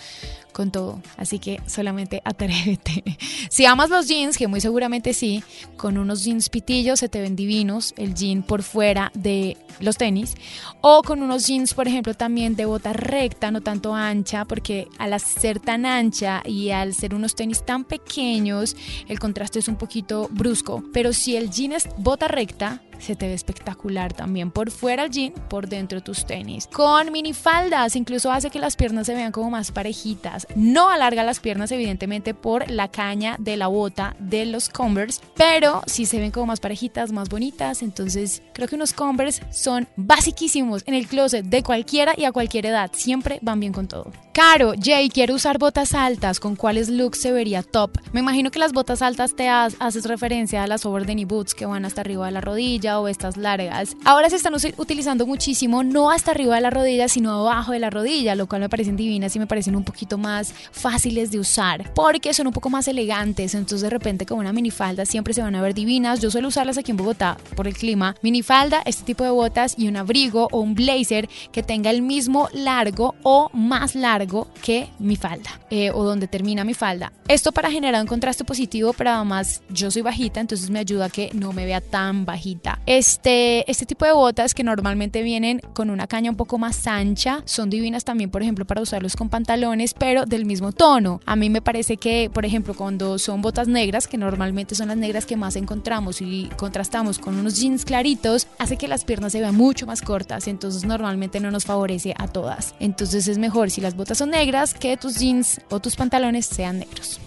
con 0.52 0.72
todo. 0.72 1.00
Así 1.16 1.38
que 1.38 1.60
solamente 1.66 2.20
atrévete. 2.24 3.04
Si 3.48 3.64
amas 3.64 3.90
los 3.90 4.08
jeans, 4.08 4.36
que 4.36 4.48
muy 4.48 4.60
seguramente 4.60 5.14
sí, 5.14 5.42
con 5.76 5.98
unos 5.98 6.24
jeans 6.24 6.48
pitillos 6.48 7.00
se 7.00 7.08
te 7.08 7.20
ven 7.20 7.36
divinos, 7.36 7.94
el 7.96 8.14
jean 8.14 8.42
por 8.42 8.62
fuera 8.62 9.12
de 9.14 9.56
los 9.80 9.96
tenis, 9.96 10.34
o 10.80 11.02
con 11.02 11.22
unos 11.22 11.46
jeans, 11.46 11.74
por 11.74 11.86
ejemplo, 11.86 12.14
también 12.14 12.56
de 12.56 12.64
bota 12.64 12.92
recta, 12.92 13.50
no 13.50 13.60
tanto 13.60 13.94
ancha, 13.94 14.44
porque 14.44 14.88
al 14.98 15.18
ser 15.20 15.60
tan 15.60 15.86
ancha 15.86 16.42
y 16.44 16.70
al 16.70 16.92
ser 16.92 17.14
unos 17.14 17.34
tenis 17.34 17.64
tan 17.64 17.84
pequeños, 17.84 18.76
el 19.08 19.20
contraste 19.28 19.58
es 19.58 19.68
un 19.68 19.76
poquito 19.76 20.26
brusco. 20.30 20.82
Pero 20.94 21.12
si 21.12 21.36
el 21.36 21.50
jean 21.50 21.72
es 21.72 21.86
bota 21.98 22.28
recta, 22.28 22.80
se 22.98 23.16
te 23.16 23.26
ve 23.26 23.34
espectacular 23.34 24.12
también 24.12 24.50
por 24.50 24.70
fuera 24.70 25.04
el 25.04 25.10
jean, 25.10 25.32
por 25.48 25.68
dentro 25.68 26.02
tus 26.02 26.26
tenis. 26.26 26.66
Con 26.66 27.12
minifaldas 27.12 27.96
incluso 27.96 28.30
hace 28.30 28.50
que 28.50 28.58
las 28.58 28.76
piernas 28.76 29.06
se 29.06 29.14
vean 29.14 29.32
como 29.32 29.50
más 29.50 29.72
parejitas. 29.72 30.46
No 30.54 30.90
alarga 30.90 31.22
las 31.24 31.40
piernas 31.40 31.72
evidentemente 31.72 32.34
por 32.34 32.70
la 32.70 32.88
caña 32.88 33.36
de 33.38 33.56
la 33.56 33.66
bota 33.68 34.16
de 34.18 34.46
los 34.46 34.68
Converse, 34.68 35.20
pero 35.36 35.82
sí 35.86 36.06
se 36.06 36.18
ven 36.18 36.30
como 36.30 36.46
más 36.46 36.60
parejitas, 36.60 37.12
más 37.12 37.28
bonitas. 37.28 37.82
Entonces 37.82 38.42
creo 38.52 38.68
que 38.68 38.76
unos 38.76 38.92
Converse 38.92 39.42
son 39.50 39.88
basiquísimos 39.96 40.82
en 40.86 40.94
el 40.94 41.06
closet 41.06 41.44
de 41.44 41.62
cualquiera 41.62 42.14
y 42.16 42.24
a 42.24 42.32
cualquier 42.32 42.66
edad. 42.66 42.90
Siempre 42.94 43.38
van 43.42 43.60
bien 43.60 43.72
con 43.72 43.88
todo. 43.88 44.10
Caro, 44.32 44.72
Jay, 44.80 45.08
quiero 45.08 45.34
usar 45.34 45.58
botas 45.58 45.94
altas. 45.94 46.38
¿Con 46.38 46.54
cuáles 46.54 46.88
looks 46.88 47.20
se 47.20 47.32
vería 47.32 47.64
top? 47.64 47.98
Me 48.12 48.20
imagino 48.20 48.52
que 48.52 48.60
las 48.60 48.72
botas 48.72 49.02
altas 49.02 49.34
te 49.34 49.48
haces 49.48 50.04
referencia 50.04 50.62
a 50.62 50.68
las 50.68 50.86
over 50.86 51.04
knee 51.04 51.24
boots 51.24 51.56
que 51.56 51.66
van 51.66 51.84
hasta 51.84 52.02
arriba 52.02 52.26
de 52.26 52.32
la 52.32 52.40
rodilla 52.40 52.87
o 52.96 53.08
estas 53.08 53.36
largas. 53.36 53.96
Ahora 54.04 54.30
se 54.30 54.36
están 54.36 54.54
utilizando 54.76 55.26
muchísimo, 55.26 55.82
no 55.82 56.10
hasta 56.10 56.30
arriba 56.30 56.54
de 56.54 56.60
la 56.60 56.70
rodilla, 56.70 57.08
sino 57.08 57.32
abajo 57.32 57.72
de 57.72 57.78
la 57.78 57.90
rodilla, 57.90 58.34
lo 58.34 58.46
cual 58.46 58.62
me 58.62 58.68
parecen 58.68 58.96
divinas 58.96 59.34
y 59.36 59.38
me 59.38 59.46
parecen 59.46 59.76
un 59.76 59.84
poquito 59.84 60.16
más 60.16 60.54
fáciles 60.72 61.30
de 61.30 61.38
usar 61.38 61.92
porque 61.94 62.32
son 62.32 62.46
un 62.46 62.52
poco 62.52 62.70
más 62.70 62.88
elegantes. 62.88 63.54
Entonces, 63.54 63.82
de 63.82 63.90
repente, 63.90 64.26
con 64.26 64.38
una 64.38 64.52
minifalda 64.52 65.04
siempre 65.04 65.34
se 65.34 65.42
van 65.42 65.54
a 65.54 65.62
ver 65.62 65.74
divinas. 65.74 66.20
Yo 66.20 66.30
suelo 66.30 66.48
usarlas 66.48 66.78
aquí 66.78 66.90
en 66.90 66.96
Bogotá 66.96 67.36
por 67.56 67.66
el 67.66 67.74
clima. 67.74 68.14
Minifalda, 68.22 68.82
este 68.84 69.04
tipo 69.04 69.24
de 69.24 69.30
botas 69.30 69.74
y 69.76 69.88
un 69.88 69.96
abrigo 69.96 70.48
o 70.52 70.60
un 70.60 70.74
blazer 70.74 71.28
que 71.52 71.62
tenga 71.62 71.90
el 71.90 72.02
mismo 72.02 72.48
largo 72.52 73.14
o 73.22 73.50
más 73.52 73.94
largo 73.94 74.48
que 74.62 74.88
mi 74.98 75.16
falda 75.16 75.60
eh, 75.70 75.90
o 75.90 76.04
donde 76.04 76.28
termina 76.28 76.64
mi 76.64 76.74
falda. 76.74 77.12
Esto 77.26 77.52
para 77.52 77.70
generar 77.70 78.00
un 78.00 78.06
contraste 78.06 78.44
positivo, 78.44 78.92
pero 78.92 79.10
además 79.10 79.62
yo 79.70 79.90
soy 79.90 80.02
bajita, 80.02 80.40
entonces 80.40 80.70
me 80.70 80.78
ayuda 80.78 81.06
a 81.06 81.10
que 81.10 81.30
no 81.34 81.52
me 81.52 81.66
vea 81.66 81.80
tan 81.80 82.24
bajita. 82.24 82.77
Este, 82.86 83.70
este 83.70 83.86
tipo 83.86 84.04
de 84.04 84.12
botas 84.12 84.54
que 84.54 84.64
normalmente 84.64 85.22
vienen 85.22 85.60
con 85.74 85.90
una 85.90 86.06
caña 86.06 86.30
un 86.30 86.36
poco 86.36 86.58
más 86.58 86.86
ancha 86.86 87.42
son 87.44 87.70
divinas 87.70 88.04
también, 88.04 88.30
por 88.30 88.42
ejemplo, 88.42 88.64
para 88.64 88.80
usarlos 88.80 89.16
con 89.16 89.28
pantalones, 89.28 89.94
pero 89.94 90.24
del 90.24 90.44
mismo 90.44 90.72
tono. 90.72 91.20
A 91.26 91.36
mí 91.36 91.50
me 91.50 91.60
parece 91.60 91.96
que, 91.96 92.30
por 92.32 92.44
ejemplo, 92.44 92.74
cuando 92.74 93.18
son 93.18 93.42
botas 93.42 93.68
negras, 93.68 94.06
que 94.06 94.18
normalmente 94.18 94.74
son 94.74 94.88
las 94.88 94.96
negras 94.96 95.26
que 95.26 95.36
más 95.36 95.56
encontramos 95.56 96.20
y 96.20 96.48
contrastamos 96.56 97.18
con 97.18 97.36
unos 97.38 97.60
jeans 97.60 97.84
claritos, 97.84 98.46
hace 98.58 98.76
que 98.76 98.88
las 98.88 99.04
piernas 99.04 99.32
se 99.32 99.40
vean 99.40 99.54
mucho 99.54 99.86
más 99.86 100.02
cortas, 100.02 100.48
entonces 100.48 100.84
normalmente 100.84 101.40
no 101.40 101.50
nos 101.50 101.64
favorece 101.64 102.14
a 102.16 102.28
todas. 102.28 102.74
Entonces 102.80 103.28
es 103.28 103.38
mejor 103.38 103.70
si 103.70 103.80
las 103.80 103.96
botas 103.96 104.18
son 104.18 104.30
negras 104.30 104.74
que 104.74 104.96
tus 104.96 105.16
jeans 105.18 105.60
o 105.70 105.80
tus 105.80 105.96
pantalones 105.96 106.46
sean 106.46 106.78
negros. 106.78 107.20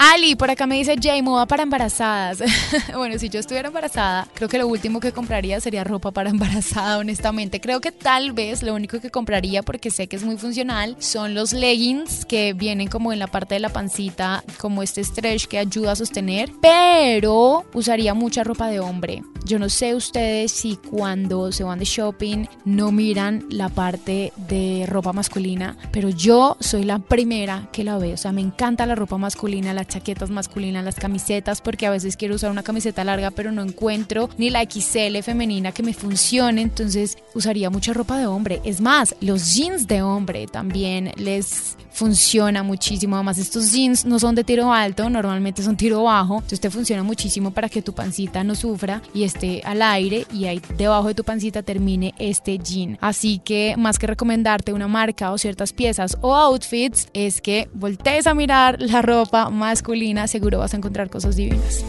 Ali, 0.00 0.36
por 0.36 0.48
acá 0.48 0.68
me 0.68 0.76
dice 0.76 0.94
Jay, 1.00 1.22
moda 1.22 1.46
para 1.46 1.64
embarazadas. 1.64 2.38
bueno, 2.94 3.18
si 3.18 3.28
yo 3.28 3.40
estuviera 3.40 3.66
embarazada, 3.66 4.28
creo 4.32 4.48
que 4.48 4.56
lo 4.56 4.68
último 4.68 5.00
que 5.00 5.10
compraría 5.10 5.60
sería 5.60 5.82
ropa 5.82 6.12
para 6.12 6.30
embarazada, 6.38 6.98
honestamente. 6.98 7.60
Creo 7.60 7.80
que 7.80 7.90
tal 7.90 8.32
vez 8.32 8.62
lo 8.62 8.74
único 8.74 9.00
que 9.00 9.10
compraría, 9.10 9.62
porque 9.64 9.90
sé 9.90 10.06
que 10.06 10.14
es 10.14 10.22
muy 10.22 10.36
funcional, 10.36 10.94
son 11.00 11.34
los 11.34 11.52
leggings 11.52 12.24
que 12.24 12.52
vienen 12.52 12.86
como 12.86 13.12
en 13.12 13.18
la 13.18 13.26
parte 13.26 13.54
de 13.54 13.60
la 13.60 13.70
pancita, 13.70 14.44
como 14.58 14.84
este 14.84 15.02
stretch 15.02 15.46
que 15.46 15.58
ayuda 15.58 15.92
a 15.92 15.96
sostener. 15.96 16.52
Pero 16.62 17.64
usaría 17.74 18.14
mucha 18.14 18.44
ropa 18.44 18.68
de 18.68 18.78
hombre. 18.78 19.24
Yo 19.44 19.58
no 19.58 19.68
sé 19.68 19.94
ustedes 19.94 20.52
si 20.52 20.76
cuando 20.76 21.50
se 21.50 21.64
van 21.64 21.78
de 21.78 21.86
shopping 21.86 22.46
no 22.64 22.92
miran 22.92 23.46
la 23.50 23.68
parte 23.68 24.32
de 24.36 24.84
ropa 24.86 25.12
masculina, 25.12 25.76
pero 25.90 26.08
yo 26.10 26.56
soy 26.60 26.84
la 26.84 26.98
primera 27.00 27.68
que 27.72 27.82
la 27.82 27.98
veo. 27.98 28.14
O 28.14 28.18
sea, 28.18 28.30
me 28.30 28.42
encanta 28.42 28.86
la 28.86 28.94
ropa 28.94 29.16
masculina, 29.16 29.72
la 29.72 29.87
chaquetas 29.88 30.30
masculinas, 30.30 30.84
las 30.84 30.96
camisetas, 30.96 31.60
porque 31.60 31.86
a 31.86 31.90
veces 31.90 32.16
quiero 32.16 32.34
usar 32.36 32.50
una 32.50 32.62
camiseta 32.62 33.04
larga, 33.04 33.30
pero 33.30 33.50
no 33.50 33.62
encuentro 33.62 34.28
ni 34.38 34.50
la 34.50 34.62
XL 34.62 35.18
femenina 35.22 35.72
que 35.72 35.82
me 35.82 35.94
funcione, 35.94 36.62
entonces 36.62 37.18
usaría 37.34 37.70
mucha 37.70 37.92
ropa 37.92 38.18
de 38.18 38.26
hombre. 38.26 38.60
Es 38.64 38.80
más, 38.80 39.14
los 39.20 39.54
jeans 39.54 39.86
de 39.88 40.02
hombre 40.02 40.46
también 40.46 41.12
les 41.16 41.76
funciona 41.98 42.62
muchísimo. 42.62 43.16
Además, 43.16 43.38
estos 43.38 43.72
jeans 43.72 44.04
no 44.04 44.20
son 44.20 44.36
de 44.36 44.44
tiro 44.44 44.72
alto, 44.72 45.10
normalmente 45.10 45.64
son 45.64 45.76
tiro 45.76 46.04
bajo, 46.04 46.36
entonces 46.36 46.72
funciona 46.72 47.02
muchísimo 47.02 47.50
para 47.50 47.68
que 47.68 47.82
tu 47.82 47.92
pancita 47.92 48.44
no 48.44 48.54
sufra 48.54 49.02
y 49.12 49.24
esté 49.24 49.62
al 49.64 49.82
aire 49.82 50.24
y 50.32 50.44
ahí 50.44 50.62
debajo 50.76 51.08
de 51.08 51.14
tu 51.14 51.24
pancita 51.24 51.62
termine 51.62 52.14
este 52.18 52.58
jean. 52.58 52.98
Así 53.00 53.40
que 53.40 53.74
más 53.76 53.98
que 53.98 54.06
recomendarte 54.06 54.72
una 54.72 54.86
marca 54.86 55.32
o 55.32 55.38
ciertas 55.38 55.72
piezas 55.72 56.16
o 56.20 56.36
outfits, 56.36 57.08
es 57.14 57.40
que 57.40 57.68
voltees 57.74 58.28
a 58.28 58.34
mirar 58.34 58.80
la 58.80 59.02
ropa 59.02 59.50
masculina, 59.50 60.28
seguro 60.28 60.60
vas 60.60 60.74
a 60.74 60.76
encontrar 60.76 61.10
cosas 61.10 61.34
divinas. 61.34 61.84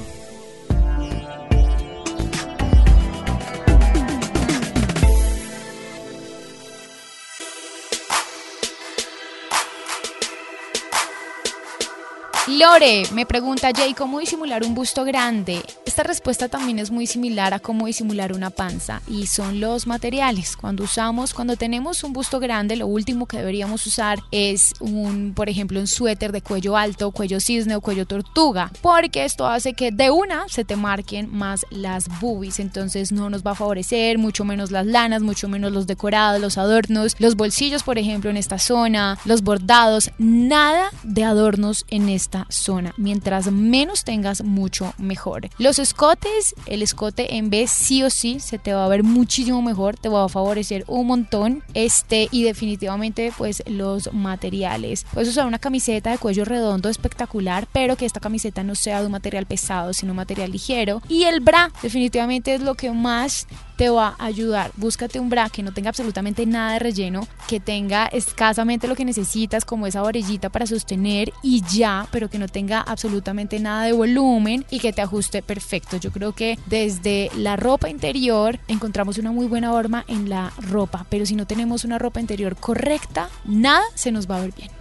Lore 12.57 13.03
me 13.13 13.27
pregunta, 13.27 13.69
Jay, 13.75 13.93
¿cómo 13.93 14.19
disimular 14.19 14.63
un 14.63 14.73
busto 14.73 15.03
grande? 15.03 15.61
Esta 15.85 16.01
respuesta 16.01 16.49
también 16.49 16.79
es 16.79 16.89
muy 16.89 17.05
similar 17.05 17.53
a 17.53 17.59
cómo 17.59 17.85
disimular 17.85 18.33
una 18.33 18.49
panza 18.49 19.03
y 19.07 19.27
son 19.27 19.59
los 19.59 19.85
materiales. 19.85 20.57
Cuando 20.57 20.85
usamos, 20.85 21.35
cuando 21.35 21.57
tenemos 21.57 22.03
un 22.03 22.11
busto 22.11 22.39
grande, 22.39 22.75
lo 22.75 22.87
último 22.87 23.27
que 23.27 23.37
deberíamos 23.37 23.85
usar 23.85 24.17
es 24.31 24.73
un, 24.79 25.33
por 25.35 25.47
ejemplo, 25.47 25.79
un 25.79 25.85
suéter 25.85 26.31
de 26.31 26.41
cuello 26.41 26.75
alto, 26.75 27.11
cuello 27.11 27.39
cisne 27.39 27.75
o 27.75 27.81
cuello 27.81 28.07
tortuga, 28.07 28.71
porque 28.81 29.25
esto 29.25 29.45
hace 29.45 29.73
que 29.73 29.91
de 29.91 30.09
una 30.09 30.49
se 30.49 30.65
te 30.65 30.75
marquen 30.75 31.29
más 31.31 31.67
las 31.69 32.07
boobies, 32.19 32.59
entonces 32.59 33.11
no 33.11 33.29
nos 33.29 33.45
va 33.45 33.51
a 33.51 33.55
favorecer, 33.55 34.17
mucho 34.17 34.43
menos 34.43 34.71
las 34.71 34.87
lanas, 34.87 35.21
mucho 35.21 35.47
menos 35.49 35.71
los 35.71 35.85
decorados, 35.85 36.41
los 36.41 36.57
adornos, 36.57 37.15
los 37.19 37.35
bolsillos, 37.35 37.83
por 37.83 37.99
ejemplo, 37.99 38.31
en 38.31 38.37
esta 38.37 38.57
zona, 38.57 39.19
los 39.25 39.43
bordados, 39.43 40.09
nada 40.17 40.89
de 41.03 41.23
adornos 41.23 41.85
en 41.89 42.09
esta 42.09 42.38
zona. 42.49 42.93
Mientras 42.97 43.51
menos 43.51 44.03
tengas, 44.03 44.43
mucho 44.43 44.93
mejor. 44.97 45.49
Los 45.57 45.79
escotes, 45.79 46.55
el 46.65 46.81
escote 46.81 47.35
en 47.35 47.49
vez 47.49 47.71
sí 47.71 48.03
o 48.03 48.09
sí 48.09 48.39
se 48.39 48.57
te 48.57 48.73
va 48.73 48.85
a 48.85 48.89
ver 48.89 49.03
muchísimo 49.03 49.61
mejor, 49.61 49.97
te 49.97 50.09
va 50.09 50.25
a 50.25 50.29
favorecer 50.29 50.83
un 50.87 51.07
montón. 51.07 51.63
Este 51.73 52.27
y 52.31 52.43
definitivamente 52.43 53.33
pues 53.37 53.63
los 53.67 54.13
materiales. 54.13 55.05
Puedes 55.13 55.29
usar 55.29 55.47
una 55.47 55.59
camiseta 55.59 56.11
de 56.11 56.17
cuello 56.17 56.45
redondo 56.45 56.89
espectacular, 56.89 57.67
pero 57.71 57.95
que 57.95 58.05
esta 58.05 58.19
camiseta 58.19 58.63
no 58.63 58.75
sea 58.75 58.99
de 58.99 59.07
un 59.07 59.11
material 59.11 59.45
pesado, 59.45 59.93
sino 59.93 60.11
un 60.11 60.17
material 60.17 60.51
ligero. 60.51 61.01
Y 61.07 61.23
el 61.23 61.39
bra 61.39 61.71
definitivamente 61.81 62.53
es 62.53 62.61
lo 62.61 62.75
que 62.75 62.91
más 62.91 63.47
te 63.79 63.89
va 63.89 64.13
a 64.19 64.25
ayudar. 64.25 64.71
Búscate 64.75 65.21
un 65.21 65.29
bra 65.29 65.49
que 65.49 65.63
no 65.63 65.71
tenga 65.71 65.87
absolutamente 65.87 66.45
nada 66.45 66.73
de 66.73 66.79
relleno, 66.79 67.25
que 67.47 67.61
tenga 67.61 68.07
escasamente 68.07 68.89
lo 68.89 68.95
que 68.97 69.05
necesitas, 69.05 69.63
como 69.63 69.87
esa 69.87 70.03
orellita 70.03 70.49
para 70.49 70.67
sostener 70.67 71.31
y 71.41 71.61
ya, 71.61 72.05
pero 72.11 72.29
que 72.29 72.39
no 72.39 72.49
tenga 72.49 72.81
absolutamente 72.81 73.57
nada 73.57 73.85
de 73.85 73.93
volumen 73.93 74.65
y 74.69 74.79
que 74.79 74.91
te 74.91 75.01
ajuste 75.01 75.41
perfecto. 75.41 75.95
Yo 75.95 76.11
creo 76.11 76.33
que 76.33 76.59
desde 76.65 77.31
la 77.37 77.55
ropa 77.55 77.89
interior 77.89 78.59
encontramos 78.67 79.17
una 79.17 79.31
muy 79.31 79.47
buena 79.47 79.71
forma 79.71 80.03
en 80.09 80.27
la 80.27 80.51
ropa, 80.57 81.05
pero 81.07 81.25
si 81.25 81.37
no 81.37 81.47
tenemos 81.47 81.85
una 81.85 81.97
ropa 81.97 82.19
interior 82.19 82.57
correcta, 82.57 83.29
nada 83.45 83.85
se 83.95 84.11
nos 84.11 84.29
va 84.29 84.39
a 84.39 84.41
ver 84.41 84.51
bien. 84.57 84.78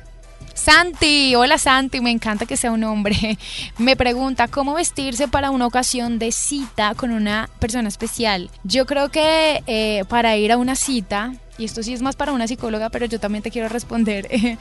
Santi, 0.58 1.36
hola 1.36 1.56
Santi, 1.56 2.00
me 2.00 2.10
encanta 2.10 2.44
que 2.44 2.56
sea 2.56 2.72
un 2.72 2.82
hombre. 2.82 3.38
Me 3.78 3.94
pregunta 3.94 4.48
cómo 4.48 4.74
vestirse 4.74 5.28
para 5.28 5.52
una 5.52 5.66
ocasión 5.66 6.18
de 6.18 6.32
cita 6.32 6.94
con 6.96 7.12
una 7.12 7.48
persona 7.60 7.88
especial. 7.88 8.50
Yo 8.64 8.84
creo 8.84 9.08
que 9.08 9.62
eh, 9.68 10.04
para 10.08 10.36
ir 10.36 10.50
a 10.50 10.56
una 10.56 10.74
cita, 10.74 11.32
y 11.58 11.64
esto 11.64 11.84
sí 11.84 11.94
es 11.94 12.02
más 12.02 12.16
para 12.16 12.32
una 12.32 12.48
psicóloga, 12.48 12.90
pero 12.90 13.06
yo 13.06 13.20
también 13.20 13.42
te 13.42 13.52
quiero 13.52 13.68
responder. 13.68 14.28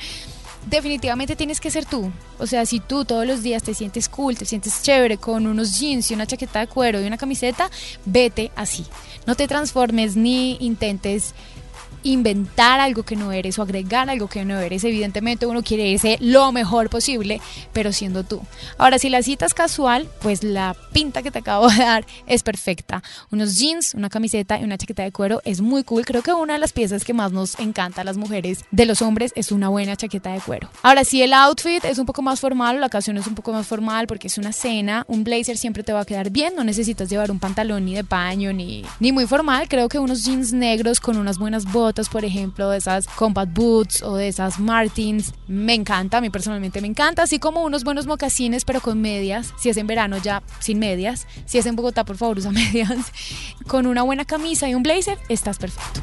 definitivamente 0.70 1.36
tienes 1.36 1.60
que 1.60 1.72
ser 1.72 1.86
tú. 1.86 2.12
O 2.38 2.46
sea, 2.46 2.66
si 2.66 2.80
tú 2.80 3.04
todos 3.04 3.26
los 3.26 3.42
días 3.42 3.64
te 3.64 3.74
sientes 3.74 4.08
cool, 4.08 4.38
te 4.38 4.46
sientes 4.46 4.84
chévere 4.84 5.18
con 5.18 5.48
unos 5.48 5.80
jeans 5.80 6.12
y 6.12 6.14
una 6.14 6.28
chaqueta 6.28 6.60
de 6.60 6.68
cuero 6.68 7.02
y 7.02 7.08
una 7.08 7.18
camiseta, 7.18 7.72
vete 8.06 8.52
así. 8.56 8.86
No 9.26 9.36
te 9.36 9.48
transformes 9.48 10.16
ni 10.16 10.58
intentes 10.60 11.34
inventar 12.12 12.80
algo 12.80 13.04
que 13.04 13.16
no 13.16 13.32
eres 13.32 13.60
o 13.60 13.62
agregar 13.62 14.10
algo 14.10 14.28
que 14.28 14.46
no 14.46 14.60
eres. 14.60 14.84
Evidentemente 14.84 15.46
uno 15.46 15.64
quiere 15.64 15.88
irse 15.88 16.18
lo 16.22 16.52
mejor 16.52 16.90
posible, 16.90 17.42
pero 17.74 17.92
siendo 17.92 18.24
tú. 18.24 18.42
Ahora, 18.78 19.00
si 19.00 19.10
la 19.10 19.22
cita 19.22 19.46
es 19.46 19.54
casual, 19.54 20.08
pues 20.22 20.44
la 20.44 20.76
pinta 20.94 21.24
que 21.24 21.32
te 21.32 21.40
acabo 21.40 21.70
de 21.70 21.78
dar 21.78 22.06
es 22.28 22.44
perfecta. 22.44 23.04
Unos 23.32 23.58
jeans, 23.58 23.94
una 23.94 24.10
camiseta 24.10 24.60
y 24.60 24.64
una 24.64 24.78
chaqueta 24.78 25.04
de 25.04 25.12
cuero 25.12 25.42
es 25.46 25.62
muy 25.62 25.84
cool. 25.84 26.06
Creo 26.06 26.22
que 26.22 26.34
una 26.34 26.54
de 26.54 26.60
las 26.60 26.74
piezas 26.74 27.04
que 27.04 27.14
más 27.14 27.32
nos 27.32 27.60
encanta 27.60 28.02
a 28.02 28.04
las 28.04 28.18
mujeres 28.18 28.66
de 28.72 28.86
los 28.86 29.02
hombres 29.02 29.32
es 29.36 29.52
una 29.52 29.70
buena 29.70 29.96
chaqueta 29.96 30.32
de 30.32 30.40
cuero. 30.40 30.70
Ahora, 30.84 31.04
si 31.04 31.22
el 31.22 31.34
outfit 31.34 31.84
es 31.86 31.98
un 31.98 32.06
poco 32.06 32.22
más 32.22 32.40
formal 32.40 32.68
la 32.80 32.88
ocasión 32.88 33.18
es 33.18 33.28
un 33.28 33.36
poco 33.36 33.54
más 33.54 33.68
formal 33.68 34.08
porque 34.08 34.28
es 34.28 34.38
una 34.38 34.52
cena, 34.52 35.06
un 35.08 35.24
blazer 35.24 35.58
siempre 35.58 35.84
te 35.84 35.94
va 35.94 36.02
a 36.02 36.06
quedar 36.06 36.30
bien. 36.30 36.56
No 36.56 36.64
necesitas 36.64 37.10
llevar 37.10 37.32
un 37.32 37.40
pantalón 37.40 37.86
ni 37.86 37.96
de 37.96 38.04
paño 38.04 38.54
ni, 38.54 38.84
ni 39.00 39.12
muy 39.12 39.26
formal. 39.28 39.68
Creo 39.68 39.90
que 39.90 40.00
unos 40.00 40.26
jeans 40.26 40.54
negros 40.54 41.00
con 41.00 41.18
unas 41.18 41.38
buenas 41.38 41.66
botas 41.72 41.97
por 42.06 42.24
ejemplo, 42.24 42.70
de 42.70 42.78
esas 42.78 43.08
Combat 43.08 43.50
Boots 43.52 44.04
o 44.04 44.16
de 44.16 44.28
esas 44.28 44.60
Martins. 44.60 45.34
Me 45.48 45.74
encanta, 45.74 46.18
a 46.18 46.22
mí 46.22 46.30
personalmente 46.30 46.80
me 46.82 46.88
encanta, 46.88 47.24
así 47.24 47.40
como 47.40 47.64
unos 47.64 47.84
buenos 47.84 48.06
mocasines, 48.06 48.64
pero 48.64 48.80
con 48.80 49.02
medias. 49.02 49.54
Si 49.58 49.70
es 49.70 49.78
en 49.78 49.88
verano, 49.88 50.18
ya 50.18 50.44
sin 50.60 50.78
medias. 50.78 51.26
Si 51.46 51.58
es 51.58 51.66
en 51.66 51.76
Bogotá, 51.76 52.06
por 52.06 52.18
favor, 52.18 52.38
usa 52.38 52.52
medias. 52.52 53.12
Con 53.68 53.88
una 53.88 54.04
buena 54.04 54.26
camisa 54.26 54.70
y 54.70 54.76
un 54.76 54.84
blazer, 54.84 55.18
estás 55.28 55.58
perfecto. 55.58 56.02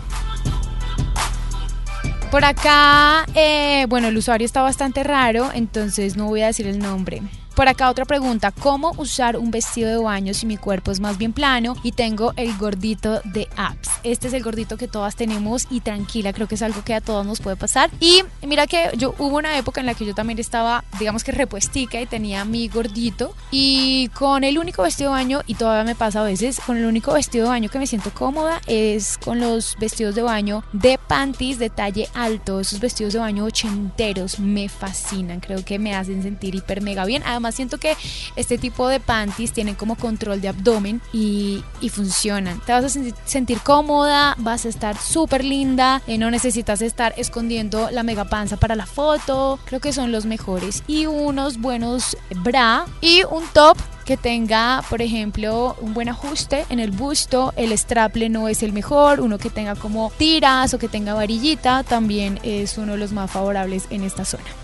Por 2.30 2.44
acá, 2.44 3.26
eh, 3.36 3.86
bueno, 3.88 4.08
el 4.08 4.16
usuario 4.16 4.44
está 4.44 4.60
bastante 4.60 5.04
raro, 5.04 5.50
entonces 5.54 6.16
no 6.16 6.26
voy 6.26 6.42
a 6.42 6.46
decir 6.48 6.66
el 6.66 6.80
nombre. 6.80 7.22
Por 7.54 7.68
acá 7.68 7.88
otra 7.88 8.04
pregunta, 8.04 8.50
¿cómo 8.50 8.94
usar 8.96 9.36
un 9.36 9.52
vestido 9.52 9.88
de 9.88 9.96
baño 9.96 10.34
si 10.34 10.44
mi 10.44 10.56
cuerpo 10.56 10.90
es 10.90 10.98
más 10.98 11.18
bien 11.18 11.32
plano 11.32 11.76
y 11.84 11.92
tengo 11.92 12.32
el 12.34 12.56
gordito 12.56 13.20
de 13.22 13.48
apps? 13.56 13.90
Este 14.02 14.26
es 14.26 14.34
el 14.34 14.42
gordito 14.42 14.76
que 14.76 14.88
todas 14.88 15.14
tenemos 15.14 15.68
y 15.70 15.78
tranquila, 15.78 16.32
creo 16.32 16.48
que 16.48 16.56
es 16.56 16.62
algo 16.62 16.82
que 16.82 16.94
a 16.94 17.00
todos 17.00 17.24
nos 17.24 17.40
puede 17.40 17.54
pasar. 17.54 17.90
Y 18.00 18.22
mira 18.44 18.66
que 18.66 18.90
yo 18.96 19.14
hubo 19.18 19.36
una 19.36 19.56
época 19.56 19.80
en 19.80 19.86
la 19.86 19.94
que 19.94 20.04
yo 20.04 20.16
también 20.16 20.40
estaba, 20.40 20.82
digamos 20.98 21.22
que 21.22 21.30
repuestica 21.30 22.00
y 22.00 22.06
tenía 22.06 22.44
mi 22.44 22.66
gordito 22.66 23.36
y 23.52 24.08
con 24.08 24.42
el 24.42 24.58
único 24.58 24.82
vestido 24.82 25.10
de 25.10 25.18
baño, 25.18 25.42
y 25.46 25.54
todavía 25.54 25.84
me 25.84 25.94
pasa 25.94 26.22
a 26.22 26.24
veces, 26.24 26.58
con 26.58 26.76
el 26.76 26.86
único 26.86 27.12
vestido 27.12 27.44
de 27.44 27.50
baño 27.50 27.70
que 27.70 27.78
me 27.78 27.86
siento 27.86 28.10
cómoda 28.12 28.60
es 28.66 29.16
con 29.16 29.38
los 29.38 29.76
vestidos 29.78 30.16
de 30.16 30.22
baño 30.22 30.64
de 30.72 30.98
panties 30.98 31.60
de 31.60 31.70
talle 31.70 32.08
alto. 32.14 32.58
Esos 32.58 32.80
vestidos 32.80 33.12
de 33.12 33.20
baño 33.20 33.44
ochenteros 33.44 34.40
me 34.40 34.68
fascinan, 34.68 35.38
creo 35.38 35.64
que 35.64 35.78
me 35.78 35.94
hacen 35.94 36.24
sentir 36.24 36.56
hiper 36.56 36.82
mega 36.82 37.04
bien. 37.04 37.22
Además, 37.24 37.43
siento 37.52 37.78
que 37.78 37.96
este 38.36 38.58
tipo 38.58 38.88
de 38.88 39.00
panties 39.00 39.52
tienen 39.52 39.74
como 39.74 39.96
control 39.96 40.40
de 40.40 40.48
abdomen 40.48 41.00
y, 41.12 41.62
funcionan. 41.90 42.60
Te 42.64 42.72
vas 42.72 42.96
a 42.96 43.00
sentir, 43.24 43.60
cómoda, 43.60 44.34
vas 44.38 44.64
a 44.64 44.68
estar 44.68 44.96
súper 44.98 45.44
linda, 45.44 46.02
eh, 46.06 46.18
no 46.18 46.30
necesitas 46.30 46.82
estar 46.82 47.14
escondiendo 47.16 47.88
la 47.90 48.02
mega 48.02 48.24
panza 48.24 48.56
para 48.56 48.74
la 48.74 48.86
foto. 48.86 49.60
Creo 49.66 49.80
que 49.80 49.92
son 49.92 50.10
los 50.10 50.26
mejores. 50.26 50.82
Y 50.88 51.06
unos 51.06 51.60
buenos 51.60 52.16
bra 52.42 52.86
y 53.00 53.22
un 53.30 53.44
top 53.52 53.76
que 54.04 54.16
tenga, 54.16 54.82
por 54.90 55.02
ejemplo, 55.02 55.76
un 55.80 55.94
buen 55.94 56.08
ajuste 56.08 56.64
en 56.68 56.78
el 56.78 56.90
busto, 56.90 57.52
el 57.56 57.76
straple 57.76 58.28
no 58.28 58.48
es 58.48 58.62
el 58.62 58.72
mejor, 58.72 59.20
uno 59.20 59.38
que 59.38 59.50
tenga 59.50 59.74
como 59.74 60.12
tiras 60.18 60.74
o 60.74 60.78
que 60.78 60.88
tenga 60.88 61.14
varillita 61.14 61.82
también 61.82 62.38
es 62.42 62.78
uno 62.78 62.92
de 62.92 62.98
los 62.98 63.12
más 63.12 63.30
favorables 63.30 63.86
en 63.90 64.02
esta 64.02 64.24
zona. 64.24 64.63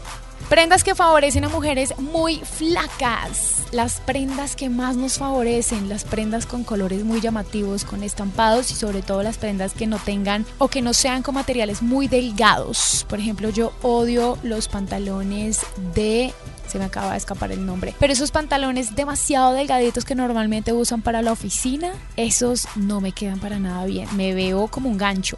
Prendas 0.51 0.83
que 0.83 0.97
favorecen 0.97 1.45
a 1.45 1.49
mujeres 1.49 1.97
muy 1.97 2.39
flacas. 2.39 3.63
Las 3.71 4.01
prendas 4.01 4.57
que 4.57 4.69
más 4.69 4.97
nos 4.97 5.17
favorecen, 5.17 5.89
las 5.89 6.03
prendas 6.03 6.45
con 6.45 6.65
colores 6.65 7.05
muy 7.05 7.21
llamativos, 7.21 7.85
con 7.85 8.03
estampados 8.03 8.73
y 8.73 8.75
sobre 8.75 9.01
todo 9.01 9.23
las 9.23 9.39
prendas 9.39 9.75
que 9.75 9.87
no 9.87 10.01
tengan 10.01 10.45
o 10.59 10.67
que 10.67 10.83
no 10.83 10.93
sean 10.93 11.23
con 11.23 11.37
materiales 11.37 11.83
muy 11.83 12.09
delgados. 12.09 13.07
Por 13.09 13.21
ejemplo, 13.21 13.51
yo 13.51 13.73
odio 13.83 14.39
los 14.43 14.67
pantalones 14.67 15.61
de 15.95 16.35
se 16.71 16.79
me 16.79 16.85
acaba 16.85 17.13
de 17.13 17.19
escapar 17.19 17.53
el 17.53 17.65
nombre. 17.65 17.95
Pero 17.99 18.13
esos 18.13 18.31
pantalones 18.31 18.95
demasiado 18.95 19.53
delgaditos 19.53 20.05
que 20.05 20.15
normalmente 20.15 20.73
usan 20.73 21.03
para 21.03 21.23
la 21.23 21.33
oficina, 21.33 21.93
esos 22.17 22.67
no 22.77 23.01
me 23.01 23.13
quedan 23.13 23.39
para 23.39 23.59
nada 23.59 23.85
bien. 23.87 24.09
Me 24.17 24.35
veo 24.35 24.69
como 24.69 24.89
un 24.89 24.99
gancho. 24.99 25.37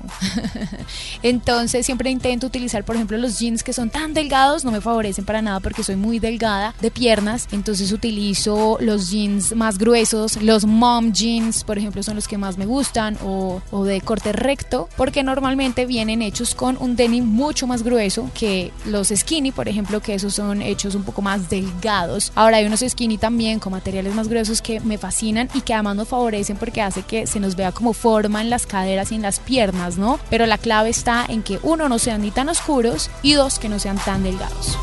Entonces 1.22 1.86
siempre 1.86 2.10
intento 2.10 2.46
utilizar, 2.46 2.84
por 2.84 2.96
ejemplo, 2.96 3.16
los 3.18 3.38
jeans 3.38 3.62
que 3.62 3.72
son 3.72 3.90
tan 3.90 4.14
delgados, 4.14 4.64
no 4.64 4.70
me 4.70 4.80
favorecen 4.80 5.24
para 5.24 5.42
nada 5.42 5.60
porque 5.60 5.82
soy 5.82 5.96
muy 5.96 6.18
delgada 6.18 6.74
de 6.80 6.90
piernas. 6.90 7.48
Entonces 7.52 7.92
utilizo 7.92 8.78
los 8.80 9.10
jeans 9.10 9.54
más 9.54 9.78
gruesos, 9.78 10.40
los 10.42 10.64
mom 10.64 11.12
jeans, 11.12 11.64
por 11.64 11.78
ejemplo, 11.78 12.02
son 12.02 12.16
los 12.16 12.28
que 12.28 12.38
más 12.38 12.58
me 12.58 12.66
gustan, 12.66 13.16
o, 13.24 13.60
de 13.84 14.00
corte 14.00 14.32
recto, 14.32 14.88
porque 14.96 15.22
normalmente 15.22 15.86
vienen 15.86 16.22
hechos 16.22 16.54
con 16.54 16.76
un 16.80 16.96
denim 16.96 17.24
mucho 17.24 17.66
más 17.66 17.82
grueso 17.82 18.30
que 18.34 18.72
los 18.86 19.08
skinny, 19.08 19.52
por 19.52 19.68
ejemplo, 19.68 20.00
que 20.00 20.14
esos 20.14 20.34
son 20.34 20.62
hechos 20.62 20.94
un 20.94 21.04
poco 21.04 21.21
más 21.22 21.48
delgados. 21.48 22.32
Ahora 22.34 22.58
hay 22.58 22.66
unos 22.66 22.84
skinny 22.86 23.16
también 23.18 23.58
con 23.58 23.72
materiales 23.72 24.14
más 24.14 24.28
gruesos 24.28 24.60
que 24.60 24.80
me 24.80 24.98
fascinan 24.98 25.48
y 25.54 25.62
que 25.62 25.74
además 25.74 25.96
nos 25.96 26.08
favorecen 26.08 26.56
porque 26.56 26.82
hace 26.82 27.02
que 27.02 27.26
se 27.26 27.40
nos 27.40 27.56
vea 27.56 27.72
como 27.72 27.92
forma 27.92 28.40
en 28.40 28.50
las 28.50 28.66
caderas 28.66 29.12
y 29.12 29.14
en 29.14 29.22
las 29.22 29.40
piernas, 29.40 29.96
¿no? 29.96 30.18
Pero 30.28 30.46
la 30.46 30.58
clave 30.58 30.90
está 30.90 31.24
en 31.28 31.42
que 31.42 31.58
uno 31.62 31.88
no 31.88 31.98
sean 31.98 32.22
ni 32.22 32.30
tan 32.30 32.48
oscuros 32.48 33.10
y 33.22 33.32
dos 33.32 33.58
que 33.58 33.68
no 33.68 33.78
sean 33.78 33.98
tan 33.98 34.22
delgados. 34.22 34.76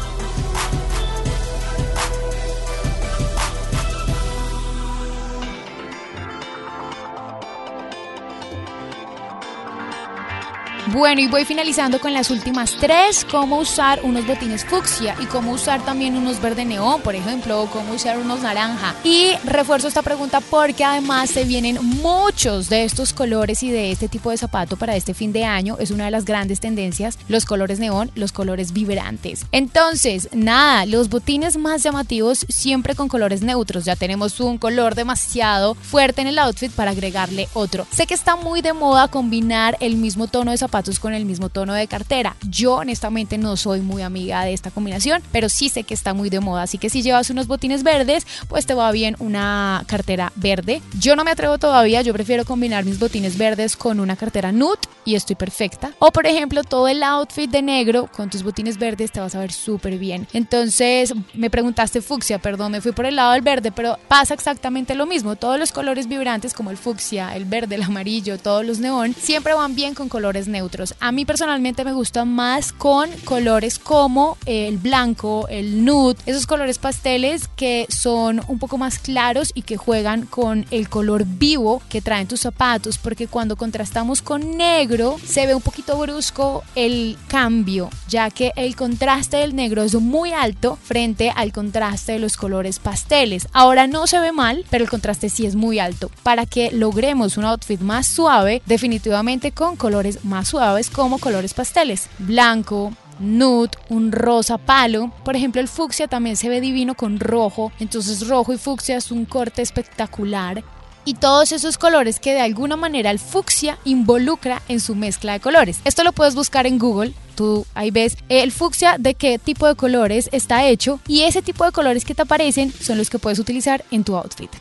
Bueno, 10.91 11.21
y 11.21 11.27
voy 11.27 11.45
finalizando 11.45 11.99
con 11.99 12.13
las 12.13 12.31
últimas 12.31 12.75
tres, 12.79 13.23
cómo 13.29 13.59
usar 13.59 13.99
unos 14.01 14.25
botines 14.25 14.65
fucsia 14.65 15.15
y 15.21 15.25
cómo 15.25 15.51
usar 15.51 15.85
también 15.85 16.15
unos 16.15 16.41
verde 16.41 16.65
neón, 16.65 17.01
por 17.01 17.13
ejemplo, 17.13 17.61
o 17.61 17.67
cómo 17.67 17.93
usar 17.93 18.17
unos 18.17 18.41
naranja. 18.41 18.95
Y 19.03 19.33
refuerzo 19.43 19.87
esta 19.87 20.01
pregunta 20.01 20.41
porque 20.41 20.83
además 20.83 21.29
se 21.29 21.43
vienen 21.43 21.77
muchos 22.01 22.69
de 22.69 22.85
estos 22.85 23.13
colores 23.13 23.61
y 23.61 23.69
de 23.69 23.91
este 23.91 24.07
tipo 24.07 24.31
de 24.31 24.37
zapato 24.37 24.77
para 24.77 24.95
este 24.95 25.13
fin 25.13 25.31
de 25.31 25.45
año. 25.45 25.77
Es 25.79 25.91
una 25.91 26.05
de 26.05 26.11
las 26.11 26.25
grandes 26.25 26.59
tendencias, 26.59 27.19
los 27.27 27.45
colores 27.45 27.79
neón, 27.79 28.09
los 28.15 28.31
colores 28.31 28.73
vibrantes. 28.73 29.45
Entonces, 29.51 30.29
nada, 30.33 30.87
los 30.87 31.09
botines 31.09 31.57
más 31.57 31.83
llamativos 31.83 32.47
siempre 32.49 32.95
con 32.95 33.09
colores 33.09 33.43
neutros. 33.43 33.85
Ya 33.85 33.95
tenemos 33.95 34.39
un 34.39 34.57
color 34.57 34.95
demasiado 34.95 35.75
fuerte 35.75 36.21
en 36.21 36.27
el 36.27 36.39
outfit 36.39 36.71
para 36.71 36.91
agregarle 36.91 37.47
otro. 37.53 37.85
Sé 37.91 38.07
que 38.07 38.15
está 38.15 38.35
muy 38.35 38.61
de 38.61 38.73
moda 38.73 39.07
combinar 39.07 39.77
el 39.81 39.95
mismo 39.95 40.25
tono 40.25 40.49
de 40.49 40.57
zapato 40.57 40.78
con 40.99 41.13
el 41.13 41.25
mismo 41.25 41.49
tono 41.49 41.73
de 41.73 41.87
cartera. 41.87 42.35
Yo 42.49 42.75
honestamente 42.75 43.37
no 43.37 43.57
soy 43.57 43.81
muy 43.81 44.01
amiga 44.01 44.45
de 44.45 44.53
esta 44.53 44.71
combinación, 44.71 45.21
pero 45.31 45.49
sí 45.49 45.67
sé 45.67 45.83
que 45.83 45.93
está 45.93 46.13
muy 46.13 46.29
de 46.29 46.39
moda. 46.39 46.63
Así 46.63 46.77
que 46.77 46.89
si 46.89 47.01
llevas 47.01 47.29
unos 47.29 47.47
botines 47.47 47.83
verdes, 47.83 48.25
pues 48.47 48.65
te 48.65 48.73
va 48.73 48.91
bien 48.91 49.15
una 49.19 49.83
cartera 49.87 50.31
verde. 50.35 50.81
Yo 50.97 51.15
no 51.15 51.23
me 51.23 51.31
atrevo 51.31 51.57
todavía, 51.57 52.01
yo 52.01 52.13
prefiero 52.13 52.45
combinar 52.45 52.85
mis 52.85 52.97
botines 52.97 53.37
verdes 53.37 53.75
con 53.75 53.99
una 53.99 54.15
cartera 54.15 54.51
nude 54.51 54.79
y 55.03 55.15
estoy 55.15 55.35
perfecta. 55.35 55.91
O 55.99 56.11
por 56.11 56.25
ejemplo, 56.25 56.63
todo 56.63 56.87
el 56.87 57.03
outfit 57.03 57.49
de 57.49 57.61
negro 57.61 58.09
con 58.15 58.29
tus 58.29 58.41
botines 58.41 58.77
verdes 58.77 59.11
te 59.11 59.19
vas 59.19 59.35
a 59.35 59.39
ver 59.39 59.51
súper 59.51 59.97
bien. 59.97 60.27
Entonces, 60.33 61.13
me 61.33 61.49
preguntaste 61.49 62.01
fucsia, 62.01 62.39
perdón, 62.39 62.71
me 62.71 62.81
fui 62.81 62.93
por 62.93 63.05
el 63.05 63.17
lado 63.17 63.33
del 63.33 63.41
verde, 63.41 63.71
pero 63.71 63.97
pasa 64.07 64.33
exactamente 64.33 64.95
lo 64.95 65.05
mismo. 65.05 65.35
Todos 65.35 65.59
los 65.59 65.73
colores 65.73 66.07
vibrantes 66.07 66.53
como 66.53 66.71
el 66.71 66.77
fucsia, 66.77 67.35
el 67.35 67.43
verde, 67.45 67.75
el 67.75 67.83
amarillo, 67.83 68.37
todos 68.37 68.65
los 68.65 68.79
neón, 68.79 69.13
siempre 69.13 69.53
van 69.53 69.75
bien 69.75 69.93
con 69.93 70.07
colores 70.07 70.47
neutros. 70.47 70.68
A 70.99 71.11
mí 71.11 71.25
personalmente 71.25 71.83
me 71.83 71.93
gusta 71.93 72.25
más 72.25 72.71
con 72.71 73.09
colores 73.25 73.79
como 73.79 74.37
el 74.45 74.77
blanco, 74.77 75.47
el 75.49 75.83
nude, 75.83 76.17
esos 76.27 76.45
colores 76.45 76.77
pasteles 76.77 77.47
que 77.55 77.87
son 77.89 78.41
un 78.47 78.59
poco 78.59 78.77
más 78.77 78.99
claros 78.99 79.51
y 79.55 79.63
que 79.63 79.77
juegan 79.77 80.25
con 80.27 80.67
el 80.69 80.87
color 80.87 81.25
vivo 81.25 81.81
que 81.89 82.01
traen 82.01 82.27
tus 82.27 82.41
zapatos, 82.41 82.99
porque 82.99 83.27
cuando 83.27 83.55
contrastamos 83.55 84.21
con 84.21 84.57
negro 84.57 85.17
se 85.25 85.47
ve 85.47 85.55
un 85.55 85.61
poquito 85.61 85.97
brusco 85.97 86.63
el 86.75 87.17
cambio, 87.27 87.89
ya 88.07 88.29
que 88.29 88.51
el 88.55 88.75
contraste 88.75 89.37
del 89.37 89.55
negro 89.55 89.81
es 89.81 89.95
muy 89.95 90.33
alto 90.33 90.77
frente 90.83 91.31
al 91.35 91.51
contraste 91.51 92.13
de 92.13 92.19
los 92.19 92.37
colores 92.37 92.77
pasteles. 92.77 93.47
Ahora 93.53 93.87
no 93.87 94.05
se 94.05 94.19
ve 94.19 94.31
mal, 94.31 94.65
pero 94.69 94.83
el 94.83 94.89
contraste 94.89 95.29
sí 95.29 95.45
es 95.47 95.55
muy 95.55 95.79
alto. 95.79 96.11
Para 96.21 96.45
que 96.45 96.71
logremos 96.71 97.37
un 97.37 97.45
outfit 97.45 97.81
más 97.81 98.07
suave, 98.07 98.61
definitivamente 98.67 99.51
con 99.51 99.75
colores 99.75 100.23
más 100.23 100.49
suaves 100.49 100.58
suaves 100.59 100.89
como 100.89 101.19
colores 101.19 101.53
pasteles, 101.53 102.09
blanco, 102.17 102.91
nude, 103.17 103.71
un 103.87 104.11
rosa 104.11 104.57
palo. 104.57 105.09
Por 105.23 105.37
ejemplo, 105.37 105.61
el 105.61 105.69
fucsia 105.69 106.09
también 106.09 106.35
se 106.35 106.49
ve 106.49 106.59
divino 106.59 106.95
con 106.95 107.17
rojo, 107.17 107.71
entonces 107.79 108.27
rojo 108.27 108.51
y 108.51 108.57
fucsia 108.57 108.97
es 108.97 109.09
un 109.09 109.23
corte 109.23 109.61
espectacular. 109.61 110.61
Y 111.05 111.13
todos 111.13 111.53
esos 111.53 111.77
colores 111.77 112.19
que 112.19 112.33
de 112.33 112.41
alguna 112.41 112.75
manera 112.75 113.09
el 113.09 113.19
fucsia 113.19 113.79
involucra 113.85 114.61
en 114.67 114.81
su 114.81 114.95
mezcla 114.95 115.31
de 115.31 115.39
colores. 115.39 115.79
Esto 115.85 116.03
lo 116.03 116.11
puedes 116.11 116.35
buscar 116.35 116.67
en 116.67 116.77
Google, 116.77 117.13
tú 117.35 117.65
ahí 117.73 117.89
ves 117.89 118.17
el 118.27 118.51
fucsia 118.51 118.97
de 118.99 119.13
qué 119.13 119.39
tipo 119.39 119.65
de 119.65 119.75
colores 119.75 120.27
está 120.33 120.67
hecho 120.67 120.99
y 121.07 121.21
ese 121.21 121.41
tipo 121.41 121.63
de 121.63 121.71
colores 121.71 122.03
que 122.03 122.15
te 122.15 122.23
aparecen 122.23 122.73
son 122.73 122.97
los 122.97 123.09
que 123.09 123.17
puedes 123.17 123.39
utilizar 123.39 123.85
en 123.91 124.03
tu 124.03 124.17
outfit. 124.17 124.51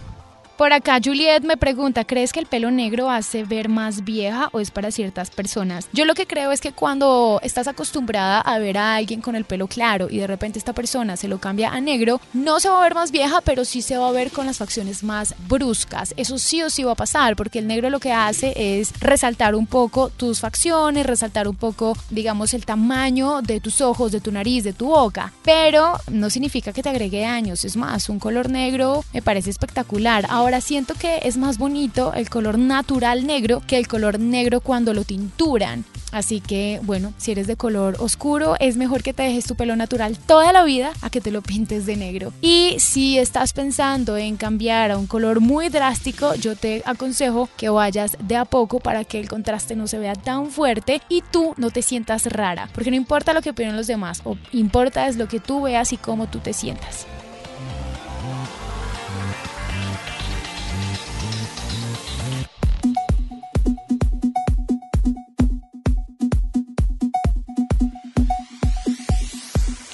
Por 0.58 0.72
acá 0.72 0.98
Juliet 1.00 1.44
me 1.44 1.56
pregunta, 1.56 2.04
¿crees 2.04 2.32
que 2.32 2.40
el 2.40 2.46
pelo 2.46 2.72
negro 2.72 3.12
hace 3.12 3.44
ver 3.44 3.68
más 3.68 4.02
vieja 4.02 4.48
o 4.50 4.58
es 4.58 4.72
para 4.72 4.90
ciertas 4.90 5.30
personas? 5.30 5.88
Yo 5.92 6.04
lo 6.04 6.16
que 6.16 6.26
creo 6.26 6.50
es 6.50 6.60
que 6.60 6.72
cuando 6.72 7.38
estás 7.44 7.68
acostumbrada 7.68 8.40
a 8.40 8.58
ver 8.58 8.76
a 8.76 8.96
alguien 8.96 9.20
con 9.20 9.36
el 9.36 9.44
pelo 9.44 9.68
claro 9.68 10.08
y 10.10 10.18
de 10.18 10.26
repente 10.26 10.58
esta 10.58 10.72
persona 10.72 11.16
se 11.16 11.28
lo 11.28 11.38
cambia 11.38 11.70
a 11.70 11.80
negro, 11.80 12.20
no 12.32 12.58
se 12.58 12.68
va 12.68 12.80
a 12.80 12.82
ver 12.82 12.96
más 12.96 13.12
vieja, 13.12 13.40
pero 13.42 13.64
sí 13.64 13.82
se 13.82 13.98
va 13.98 14.08
a 14.08 14.10
ver 14.10 14.32
con 14.32 14.46
las 14.46 14.58
facciones 14.58 15.04
más 15.04 15.36
bruscas. 15.46 16.12
Eso 16.16 16.38
sí 16.38 16.60
o 16.60 16.70
sí 16.70 16.82
va 16.82 16.90
a 16.90 16.96
pasar, 16.96 17.36
porque 17.36 17.60
el 17.60 17.68
negro 17.68 17.88
lo 17.88 18.00
que 18.00 18.12
hace 18.12 18.80
es 18.80 18.92
resaltar 18.98 19.54
un 19.54 19.68
poco 19.68 20.08
tus 20.08 20.40
facciones, 20.40 21.06
resaltar 21.06 21.46
un 21.46 21.54
poco, 21.54 21.96
digamos, 22.10 22.52
el 22.52 22.66
tamaño 22.66 23.42
de 23.42 23.60
tus 23.60 23.80
ojos, 23.80 24.10
de 24.10 24.20
tu 24.20 24.32
nariz, 24.32 24.64
de 24.64 24.72
tu 24.72 24.88
boca. 24.88 25.32
Pero 25.44 26.00
no 26.10 26.30
significa 26.30 26.72
que 26.72 26.82
te 26.82 26.88
agregue 26.88 27.24
años. 27.26 27.64
Es 27.64 27.76
más, 27.76 28.08
un 28.08 28.18
color 28.18 28.50
negro 28.50 29.04
me 29.12 29.22
parece 29.22 29.50
espectacular. 29.50 30.26
Ahora 30.28 30.47
Ahora 30.48 30.62
siento 30.62 30.94
que 30.94 31.18
es 31.24 31.36
más 31.36 31.58
bonito 31.58 32.14
el 32.14 32.30
color 32.30 32.58
natural 32.58 33.26
negro 33.26 33.62
que 33.66 33.76
el 33.76 33.86
color 33.86 34.18
negro 34.18 34.62
cuando 34.62 34.94
lo 34.94 35.04
tinturan. 35.04 35.84
Así 36.10 36.40
que, 36.40 36.80
bueno, 36.84 37.12
si 37.18 37.32
eres 37.32 37.46
de 37.46 37.56
color 37.56 37.96
oscuro, 37.98 38.56
es 38.58 38.78
mejor 38.78 39.02
que 39.02 39.12
te 39.12 39.24
dejes 39.24 39.44
tu 39.44 39.56
pelo 39.56 39.76
natural 39.76 40.18
toda 40.18 40.54
la 40.54 40.64
vida 40.64 40.92
a 41.02 41.10
que 41.10 41.20
te 41.20 41.32
lo 41.32 41.42
pintes 41.42 41.84
de 41.84 41.96
negro. 41.96 42.32
Y 42.40 42.76
si 42.78 43.18
estás 43.18 43.52
pensando 43.52 44.16
en 44.16 44.38
cambiar 44.38 44.90
a 44.90 44.96
un 44.96 45.06
color 45.06 45.40
muy 45.40 45.68
drástico, 45.68 46.34
yo 46.34 46.56
te 46.56 46.82
aconsejo 46.86 47.50
que 47.58 47.68
vayas 47.68 48.16
de 48.18 48.36
a 48.36 48.46
poco 48.46 48.80
para 48.80 49.04
que 49.04 49.20
el 49.20 49.28
contraste 49.28 49.76
no 49.76 49.86
se 49.86 49.98
vea 49.98 50.14
tan 50.14 50.46
fuerte 50.46 51.02
y 51.10 51.22
tú 51.30 51.52
no 51.58 51.70
te 51.70 51.82
sientas 51.82 52.24
rara. 52.24 52.70
Porque 52.72 52.88
no 52.88 52.96
importa 52.96 53.34
lo 53.34 53.42
que 53.42 53.50
opinen 53.50 53.76
los 53.76 53.86
demás, 53.86 54.22
o 54.24 54.38
importa 54.52 55.08
es 55.08 55.16
lo 55.16 55.28
que 55.28 55.40
tú 55.40 55.60
veas 55.60 55.92
y 55.92 55.98
cómo 55.98 56.26
tú 56.26 56.38
te 56.38 56.54
sientas. 56.54 57.06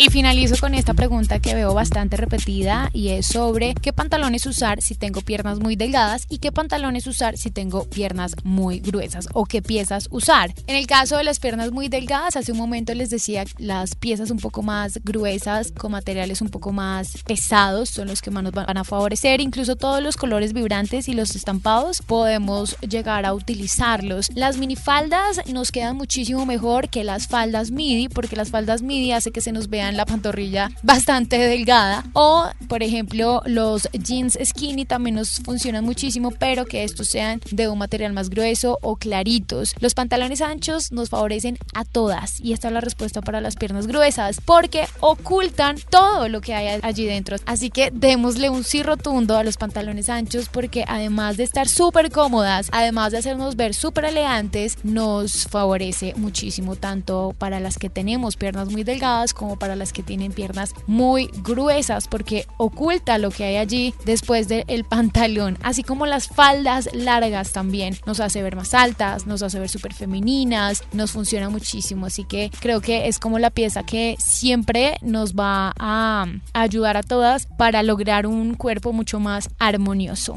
Y 0.04 0.10
finalizo 0.10 0.56
con 0.60 0.74
esta 0.74 0.92
pregunta 0.92 1.40
que 1.40 1.54
veo 1.54 1.72
bastante 1.72 2.18
repetida 2.18 2.90
y 2.92 3.08
es 3.08 3.24
sobre 3.24 3.72
qué 3.72 3.94
pantalones 3.94 4.44
usar 4.44 4.82
si 4.82 4.94
tengo 4.94 5.22
piernas 5.22 5.60
muy 5.60 5.76
delgadas 5.76 6.26
y 6.28 6.40
qué 6.40 6.52
pantalones 6.52 7.06
usar 7.06 7.38
si 7.38 7.50
tengo 7.50 7.84
piernas 7.84 8.36
muy 8.44 8.80
gruesas 8.80 9.28
o 9.32 9.46
qué 9.46 9.62
piezas 9.62 10.08
usar. 10.10 10.52
En 10.66 10.76
el 10.76 10.86
caso 10.86 11.16
de 11.16 11.24
las 11.24 11.40
piernas 11.40 11.72
muy 11.72 11.88
delgadas, 11.88 12.36
hace 12.36 12.52
un 12.52 12.58
momento 12.58 12.92
les 12.92 13.08
decía 13.08 13.46
las 13.56 13.94
piezas 13.94 14.30
un 14.30 14.36
poco 14.36 14.62
más 14.62 15.00
gruesas 15.04 15.72
con 15.72 15.92
materiales 15.92 16.42
un 16.42 16.50
poco 16.50 16.70
más 16.70 17.22
pesados 17.22 17.88
son 17.88 18.08
los 18.08 18.20
que 18.20 18.30
más 18.30 18.42
nos 18.42 18.52
van 18.52 18.76
a 18.76 18.84
favorecer. 18.84 19.40
Incluso 19.40 19.74
todos 19.74 20.02
los 20.02 20.18
colores 20.18 20.52
vibrantes 20.52 21.08
y 21.08 21.14
los 21.14 21.34
estampados 21.34 22.02
podemos 22.02 22.78
llegar 22.80 23.24
a 23.24 23.32
utilizarlos. 23.32 24.30
Las 24.34 24.58
minifaldas 24.58 25.40
nos 25.46 25.72
quedan 25.72 25.96
muchísimo 25.96 26.44
mejor 26.44 26.90
que 26.90 27.04
las 27.04 27.26
faldas 27.26 27.70
midi 27.70 28.10
porque 28.10 28.36
las 28.36 28.50
faldas 28.50 28.82
midi 28.82 29.12
hace 29.12 29.30
que 29.30 29.40
se 29.40 29.52
nos 29.52 29.70
vean 29.70 29.93
la 29.96 30.06
pantorrilla 30.06 30.70
bastante 30.82 31.38
delgada. 31.38 32.04
O, 32.12 32.48
por 32.68 32.82
ejemplo, 32.82 33.42
los 33.46 33.88
jeans 33.92 34.38
skinny 34.42 34.84
también 34.84 35.16
nos 35.16 35.40
funcionan 35.40 35.84
muchísimo, 35.84 36.30
pero 36.30 36.64
que 36.64 36.84
estos 36.84 37.08
sean 37.08 37.40
de 37.50 37.68
un 37.68 37.78
material 37.78 38.12
más 38.12 38.30
grueso 38.30 38.78
o 38.82 38.96
claritos. 38.96 39.74
Los 39.80 39.94
pantalones 39.94 40.40
anchos 40.40 40.92
nos 40.92 41.08
favorecen 41.08 41.58
a 41.74 41.84
todas 41.84 42.40
y 42.40 42.52
esta 42.52 42.68
es 42.68 42.74
la 42.74 42.80
respuesta 42.80 43.20
para 43.20 43.40
las 43.40 43.56
piernas 43.56 43.86
gruesas 43.86 44.40
porque 44.44 44.86
ocultan 45.00 45.76
todo 45.90 46.28
lo 46.28 46.40
que 46.40 46.54
hay 46.54 46.80
allí 46.82 47.06
dentro. 47.06 47.36
Así 47.46 47.70
que 47.70 47.90
démosle 47.92 48.50
un 48.50 48.64
sí 48.64 48.82
rotundo 48.82 49.36
a 49.36 49.44
los 49.44 49.56
pantalones 49.56 50.08
anchos 50.08 50.48
porque 50.48 50.84
además 50.86 51.36
de 51.36 51.44
estar 51.44 51.68
súper 51.68 52.10
cómodas, 52.10 52.68
además 52.72 53.12
de 53.12 53.18
hacernos 53.18 53.56
ver 53.56 53.74
súper 53.74 54.06
elegantes, 54.06 54.78
nos 54.84 55.46
favorece 55.48 56.14
muchísimo 56.16 56.76
tanto 56.76 57.34
para 57.38 57.60
las 57.60 57.78
que 57.78 57.90
tenemos 57.90 58.36
piernas 58.36 58.68
muy 58.70 58.84
delgadas 58.84 59.34
como 59.34 59.58
para 59.58 59.64
para 59.64 59.76
que 59.92 60.02
tienen 60.02 60.32
piernas 60.32 60.74
muy 60.86 61.30
gruesas 61.42 62.08
porque 62.08 62.46
oculta 62.56 63.18
lo 63.18 63.30
que 63.30 63.44
hay 63.44 63.56
allí 63.56 63.94
después 64.04 64.48
del 64.48 64.84
pantalón, 64.88 65.58
así 65.62 65.82
como 65.82 66.06
las 66.06 66.28
faldas 66.28 66.88
largas 66.94 67.52
también 67.52 67.96
nos 68.06 68.20
hace 68.20 68.42
ver 68.42 68.56
más 68.56 68.74
altas, 68.74 69.26
nos 69.26 69.42
hace 69.42 69.58
ver 69.58 69.68
súper 69.68 69.94
femeninas, 69.94 70.84
nos 70.92 71.12
funciona 71.12 71.50
muchísimo, 71.50 72.06
así 72.06 72.24
que 72.24 72.50
creo 72.60 72.80
que 72.80 73.08
es 73.08 73.18
como 73.18 73.38
la 73.38 73.50
pieza 73.50 73.84
que 73.84 74.16
siempre 74.18 74.96
nos 75.02 75.34
va 75.34 75.72
a 75.78 76.26
ayudar 76.52 76.96
a 76.96 77.02
todas 77.02 77.46
para 77.58 77.82
lograr 77.82 78.26
un 78.26 78.54
cuerpo 78.54 78.92
mucho 78.92 79.20
más 79.20 79.50
armonioso. 79.58 80.36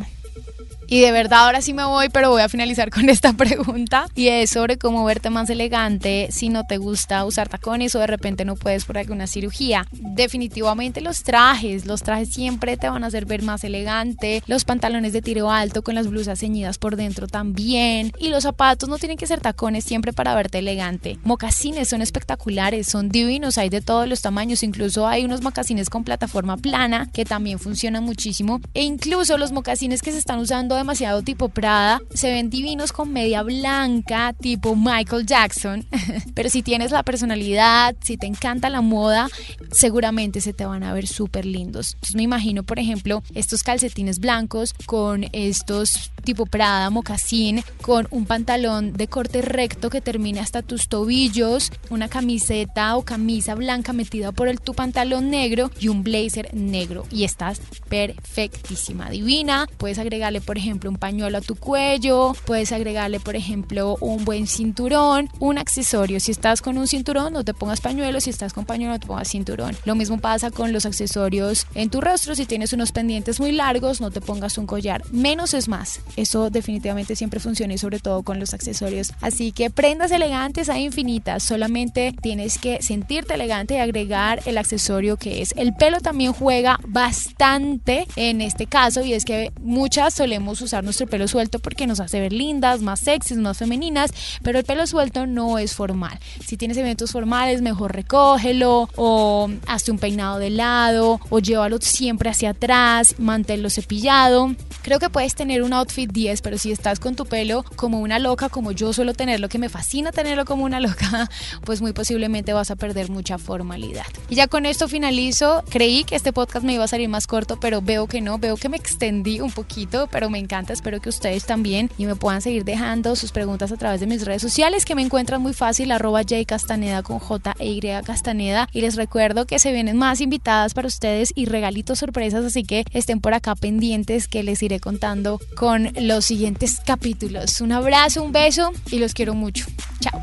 Y 0.89 1.02
de 1.02 1.12
verdad 1.12 1.45
ahora 1.45 1.62
sí 1.62 1.73
me 1.73 1.84
voy, 1.84 2.08
pero 2.10 2.30
voy 2.30 2.41
a 2.41 2.50
finalizar 2.50 2.89
con 2.91 3.10
esta 3.10 3.34
pregunta. 3.34 4.08
Y 4.15 4.30
es 4.30 4.52
sobre 4.52 4.78
cómo 4.78 5.04
verte 5.04 5.30
más 5.30 5.50
elegante 5.50 6.30
si 6.32 6.50
no 6.50 6.63
te 6.63 6.78
gusta 6.78 7.26
usar 7.26 7.50
tacones 7.50 7.93
o 7.95 8.00
de 8.00 8.08
repente 8.08 8.45
no 8.45 8.56
puedes 8.56 8.86
por 8.86 8.97
alguna 8.97 9.28
cirugía. 9.28 9.86
Definitivamente 9.91 11.02
los 11.02 11.23
trajes, 11.23 11.86
los 11.86 12.04
trajes 12.04 12.30
siempre 12.30 12.78
te 12.78 12.89
van 12.89 13.04
a 13.04 13.08
hacer 13.08 13.26
ver 13.26 13.43
más 13.43 13.63
elegante, 13.63 14.41
los 14.47 14.63
pantalones 14.63 15.12
de 15.12 15.21
tiro 15.21 15.52
alto 15.52 15.82
con 15.82 15.95
las 15.95 16.08
blusas 16.08 16.39
ceñidas 16.39 16.78
por 16.78 16.95
dentro 16.95 17.28
también. 17.28 18.13
Y 18.17 18.30
los 18.30 18.43
zapatos 18.43 18.88
no 18.88 18.97
tienen 18.97 19.17
que 19.17 19.28
ser 19.28 19.41
tacones 19.41 19.84
siempre 19.84 20.13
para 20.13 20.36
verte 20.36 20.60
elegante. 20.60 21.17
Mocasines 21.23 21.89
son 21.89 22.02
espectaculares, 22.02 22.88
son 22.88 23.10
divinos, 23.10 23.58
hay 23.58 23.69
de 23.69 23.82
todos 23.82 24.08
los 24.08 24.21
tamaños, 24.21 24.63
incluso 24.63 25.08
hay 25.08 25.26
unos 25.26 25.41
mocasines 25.41 25.89
con 25.89 26.06
plataforma 26.06 26.56
plana 26.56 27.10
que 27.12 27.26
también 27.26 27.60
funcionan 27.60 28.04
muchísimo. 28.06 28.62
E 28.73 28.84
incluso 28.84 29.38
los 29.38 29.52
mocasines 29.52 30.02
que 30.02 30.13
se 30.13 30.17
están 30.17 30.39
usando 30.39 30.76
demasiado 30.77 31.21
tipo 31.21 31.49
Prada, 31.49 32.01
se 32.13 32.31
ven 32.31 32.49
divinos 32.49 32.91
con 32.91 33.11
media 33.11 33.43
blanca, 33.43 34.33
tipo 34.33 34.75
Michael 34.75 35.25
Jackson, 35.25 35.85
pero 36.33 36.49
si 36.49 36.61
tienes 36.61 36.91
la 36.91 37.03
personalidad, 37.03 37.95
si 38.01 38.17
te 38.17 38.27
encanta 38.27 38.69
la 38.69 38.81
moda, 38.81 39.27
seguramente 39.71 40.41
se 40.41 40.53
te 40.53 40.65
van 40.65 40.83
a 40.83 40.93
ver 40.93 41.07
súper 41.07 41.45
lindos. 41.45 41.93
Entonces 41.93 42.15
me 42.15 42.23
imagino, 42.23 42.63
por 42.63 42.79
ejemplo, 42.79 43.23
estos 43.33 43.63
calcetines 43.63 44.19
blancos 44.19 44.73
con 44.85 45.25
estos 45.31 46.11
tipo 46.27 46.45
Prada, 46.45 46.89
mocasín, 46.89 47.63
con 47.81 48.05
un 48.11 48.25
pantalón 48.25 48.91
de 48.91 49.07
corte 49.07 49.41
recto 49.41 49.89
que 49.89 50.01
termine 50.01 50.41
hasta 50.41 50.61
tus 50.61 50.89
tobillos, 50.89 51.71
una 51.89 52.09
camiseta 52.09 52.97
o 52.97 53.03
camisa 53.03 53.55
blanca 53.55 53.93
metida 53.93 54.33
por 54.33 54.49
el 54.49 54.59
tu 54.59 54.73
pantalón 54.73 55.29
negro 55.29 55.71
y 55.79 55.87
un 55.87 56.03
blazer 56.03 56.53
negro. 56.53 57.05
Y 57.11 57.23
estás 57.23 57.61
perfectísima, 57.87 59.09
divina. 59.09 59.67
Puedes 59.77 59.99
agregarle, 59.99 60.41
por 60.41 60.57
ejemplo, 60.57 60.66
ejemplo, 60.67 60.89
un 60.89 60.97
pañuelo 60.97 61.38
a 61.38 61.41
tu 61.41 61.56
cuello, 61.56 62.34
puedes 62.45 62.71
agregarle, 62.71 63.19
por 63.19 63.36
ejemplo, 63.36 63.97
un 64.01 64.25
buen 64.25 64.47
cinturón, 64.47 65.30
un 65.39 65.58
accesorio. 65.58 66.19
Si 66.19 66.32
estás 66.32 66.62
con 66.62 66.77
un 66.77 66.88
cinturón, 66.88 67.34
no 67.34 67.43
te 67.43 67.53
pongas 67.53 67.82
pañuelo, 67.82 68.19
si 68.19 68.30
estás 68.30 68.53
con 68.53 68.65
pañuelo, 68.65 68.93
no 68.93 68.99
te 68.99 69.08
pongas 69.08 69.30
cinturón. 69.30 69.75
Lo 69.86 69.95
mismo 69.95 70.19
pasa 70.19 70.51
con 70.51 70.73
los 70.73 70.86
accesorios 70.86 71.67
en 71.73 71.89
tu 71.89 72.01
rostro, 72.01 72.36
si 72.36 72.45
tienes 72.45 72.73
unos 72.73 72.91
pendientes 72.91 73.39
muy 73.39 73.51
largos, 73.51 74.01
no 74.01 74.12
te 74.12 74.21
pongas 74.21 74.58
un 74.58 74.67
collar. 74.67 75.03
Menos 75.12 75.53
es 75.53 75.67
más. 75.67 76.01
Eso 76.15 76.49
definitivamente 76.49 77.15
siempre 77.15 77.39
funciona 77.39 77.73
y 77.73 77.77
sobre 77.77 77.99
todo 77.99 78.23
con 78.23 78.39
los 78.39 78.53
accesorios. 78.53 79.13
Así 79.21 79.51
que 79.51 79.69
prendas 79.69 80.12
elegantes 80.12 80.69
hay 80.69 80.84
infinitas, 80.84 81.43
solamente 81.43 82.13
tienes 82.21 82.58
que 82.58 82.82
sentirte 82.82 83.36
elegante 83.36 83.75
y 83.75 83.77
agregar 83.77 84.41
el 84.45 84.58
accesorio 84.58 85.17
que 85.17 85.41
es. 85.41 85.53
El 85.56 85.73
pelo 85.73 86.01
también 86.01 86.34
juega 86.34 86.80
bastante 86.88 88.08
en 88.15 88.41
este 88.41 88.65
caso 88.65 89.03
y 89.03 89.13
es 89.13 89.23
que 89.23 89.51
muchas 89.62 90.13
solemos 90.13 90.56
usar 90.61 90.83
nuestro 90.83 91.07
pelo 91.07 91.27
suelto 91.27 91.59
porque 91.59 91.87
nos 91.87 91.99
hace 91.99 92.19
ver 92.19 92.33
lindas, 92.33 92.81
más 92.81 92.99
sexys, 92.99 93.37
más 93.37 93.57
femeninas, 93.57 94.11
pero 94.43 94.59
el 94.59 94.65
pelo 94.65 94.85
suelto 94.87 95.27
no 95.27 95.57
es 95.59 95.73
formal. 95.73 96.17
Si 96.45 96.57
tienes 96.57 96.77
eventos 96.77 97.11
formales, 97.11 97.61
mejor 97.61 97.93
recógelo 97.93 98.89
o 98.95 99.49
hazte 99.67 99.91
un 99.91 99.99
peinado 99.99 100.39
de 100.39 100.49
lado 100.49 101.19
o 101.29 101.39
llévalo 101.39 101.77
siempre 101.79 102.29
hacia 102.29 102.51
atrás, 102.51 103.15
manténlo 103.17 103.69
cepillado. 103.69 104.55
Creo 104.81 104.99
que 104.99 105.09
puedes 105.09 105.35
tener 105.35 105.63
un 105.63 105.73
outfit 105.73 106.11
10, 106.11 106.41
pero 106.41 106.57
si 106.57 106.71
estás 106.71 106.99
con 106.99 107.15
tu 107.15 107.25
pelo 107.25 107.63
como 107.75 107.99
una 107.99 108.19
loca, 108.19 108.49
como 108.49 108.71
yo 108.71 108.93
suelo 108.93 109.13
tenerlo, 109.13 109.49
que 109.49 109.59
me 109.59 109.69
fascina 109.69 110.11
tenerlo 110.11 110.45
como 110.45 110.63
una 110.63 110.79
loca, 110.79 111.29
pues 111.65 111.81
muy 111.81 111.93
posiblemente 111.93 112.53
vas 112.53 112.71
a 112.71 112.75
perder 112.75 113.09
mucha 113.09 113.37
formalidad. 113.37 114.05
Y 114.29 114.35
ya 114.35 114.47
con 114.47 114.65
esto 114.65 114.87
finalizo. 114.87 115.63
Creí 115.69 116.03
que 116.03 116.15
este 116.15 116.33
podcast 116.33 116.65
me 116.65 116.73
iba 116.73 116.83
a 116.83 116.87
salir 116.87 117.09
más 117.09 117.27
corto, 117.27 117.59
pero 117.59 117.81
veo 117.81 118.07
que 118.07 118.21
no, 118.21 118.37
veo 118.39 118.57
que 118.57 118.69
me 118.69 118.77
extendí 118.77 119.41
un 119.41 119.51
poquito, 119.51 120.07
pero 120.11 120.29
me 120.29 120.39
encanta. 120.47 120.73
Espero 120.73 121.01
que 121.01 121.10
ustedes 121.10 121.45
también 121.45 121.89
y 121.97 122.05
me 122.05 122.15
puedan 122.15 122.41
seguir 122.41 122.63
dejando 122.63 123.15
sus 123.15 123.31
preguntas 123.31 123.71
a 123.71 123.77
través 123.77 123.99
de 123.99 124.07
mis 124.07 124.23
redes 124.23 124.41
sociales 124.41 124.86
que 124.86 124.95
me 124.95 125.01
encuentran 125.01 125.41
muy 125.41 125.53
fácil, 125.53 125.91
arroba 125.91 126.21
Castaneda 126.45 127.03
con 127.03 127.19
J 127.19 127.53
e 127.60 127.67
Y 127.67 127.81
Castaneda. 128.03 128.69
Y 128.71 128.81
les 128.81 128.95
recuerdo 128.95 129.45
que 129.45 129.60
se 129.60 129.73
vienen 129.73 129.97
más 129.97 130.21
invitadas 130.21 130.73
para 130.73 130.88
ustedes 130.88 131.33
y 131.36 131.45
regalitos 131.45 131.99
sorpresas, 131.99 132.45
así 132.45 132.63
que 132.63 132.86
estén 132.91 133.19
por 133.19 133.33
acá 133.33 133.55
pendientes 133.55 134.27
que 134.27 134.43
les 134.43 134.63
iré 134.63 134.79
contando 134.79 135.39
con 135.57 135.91
los 135.99 136.25
siguientes 136.25 136.79
capítulos. 136.86 137.62
Un 137.62 137.73
abrazo, 137.73 138.23
un 138.23 138.31
beso 138.31 138.71
y 138.89 138.99
los 138.99 139.13
quiero 139.13 139.33
mucho. 139.33 139.65
Chao. 139.99 140.21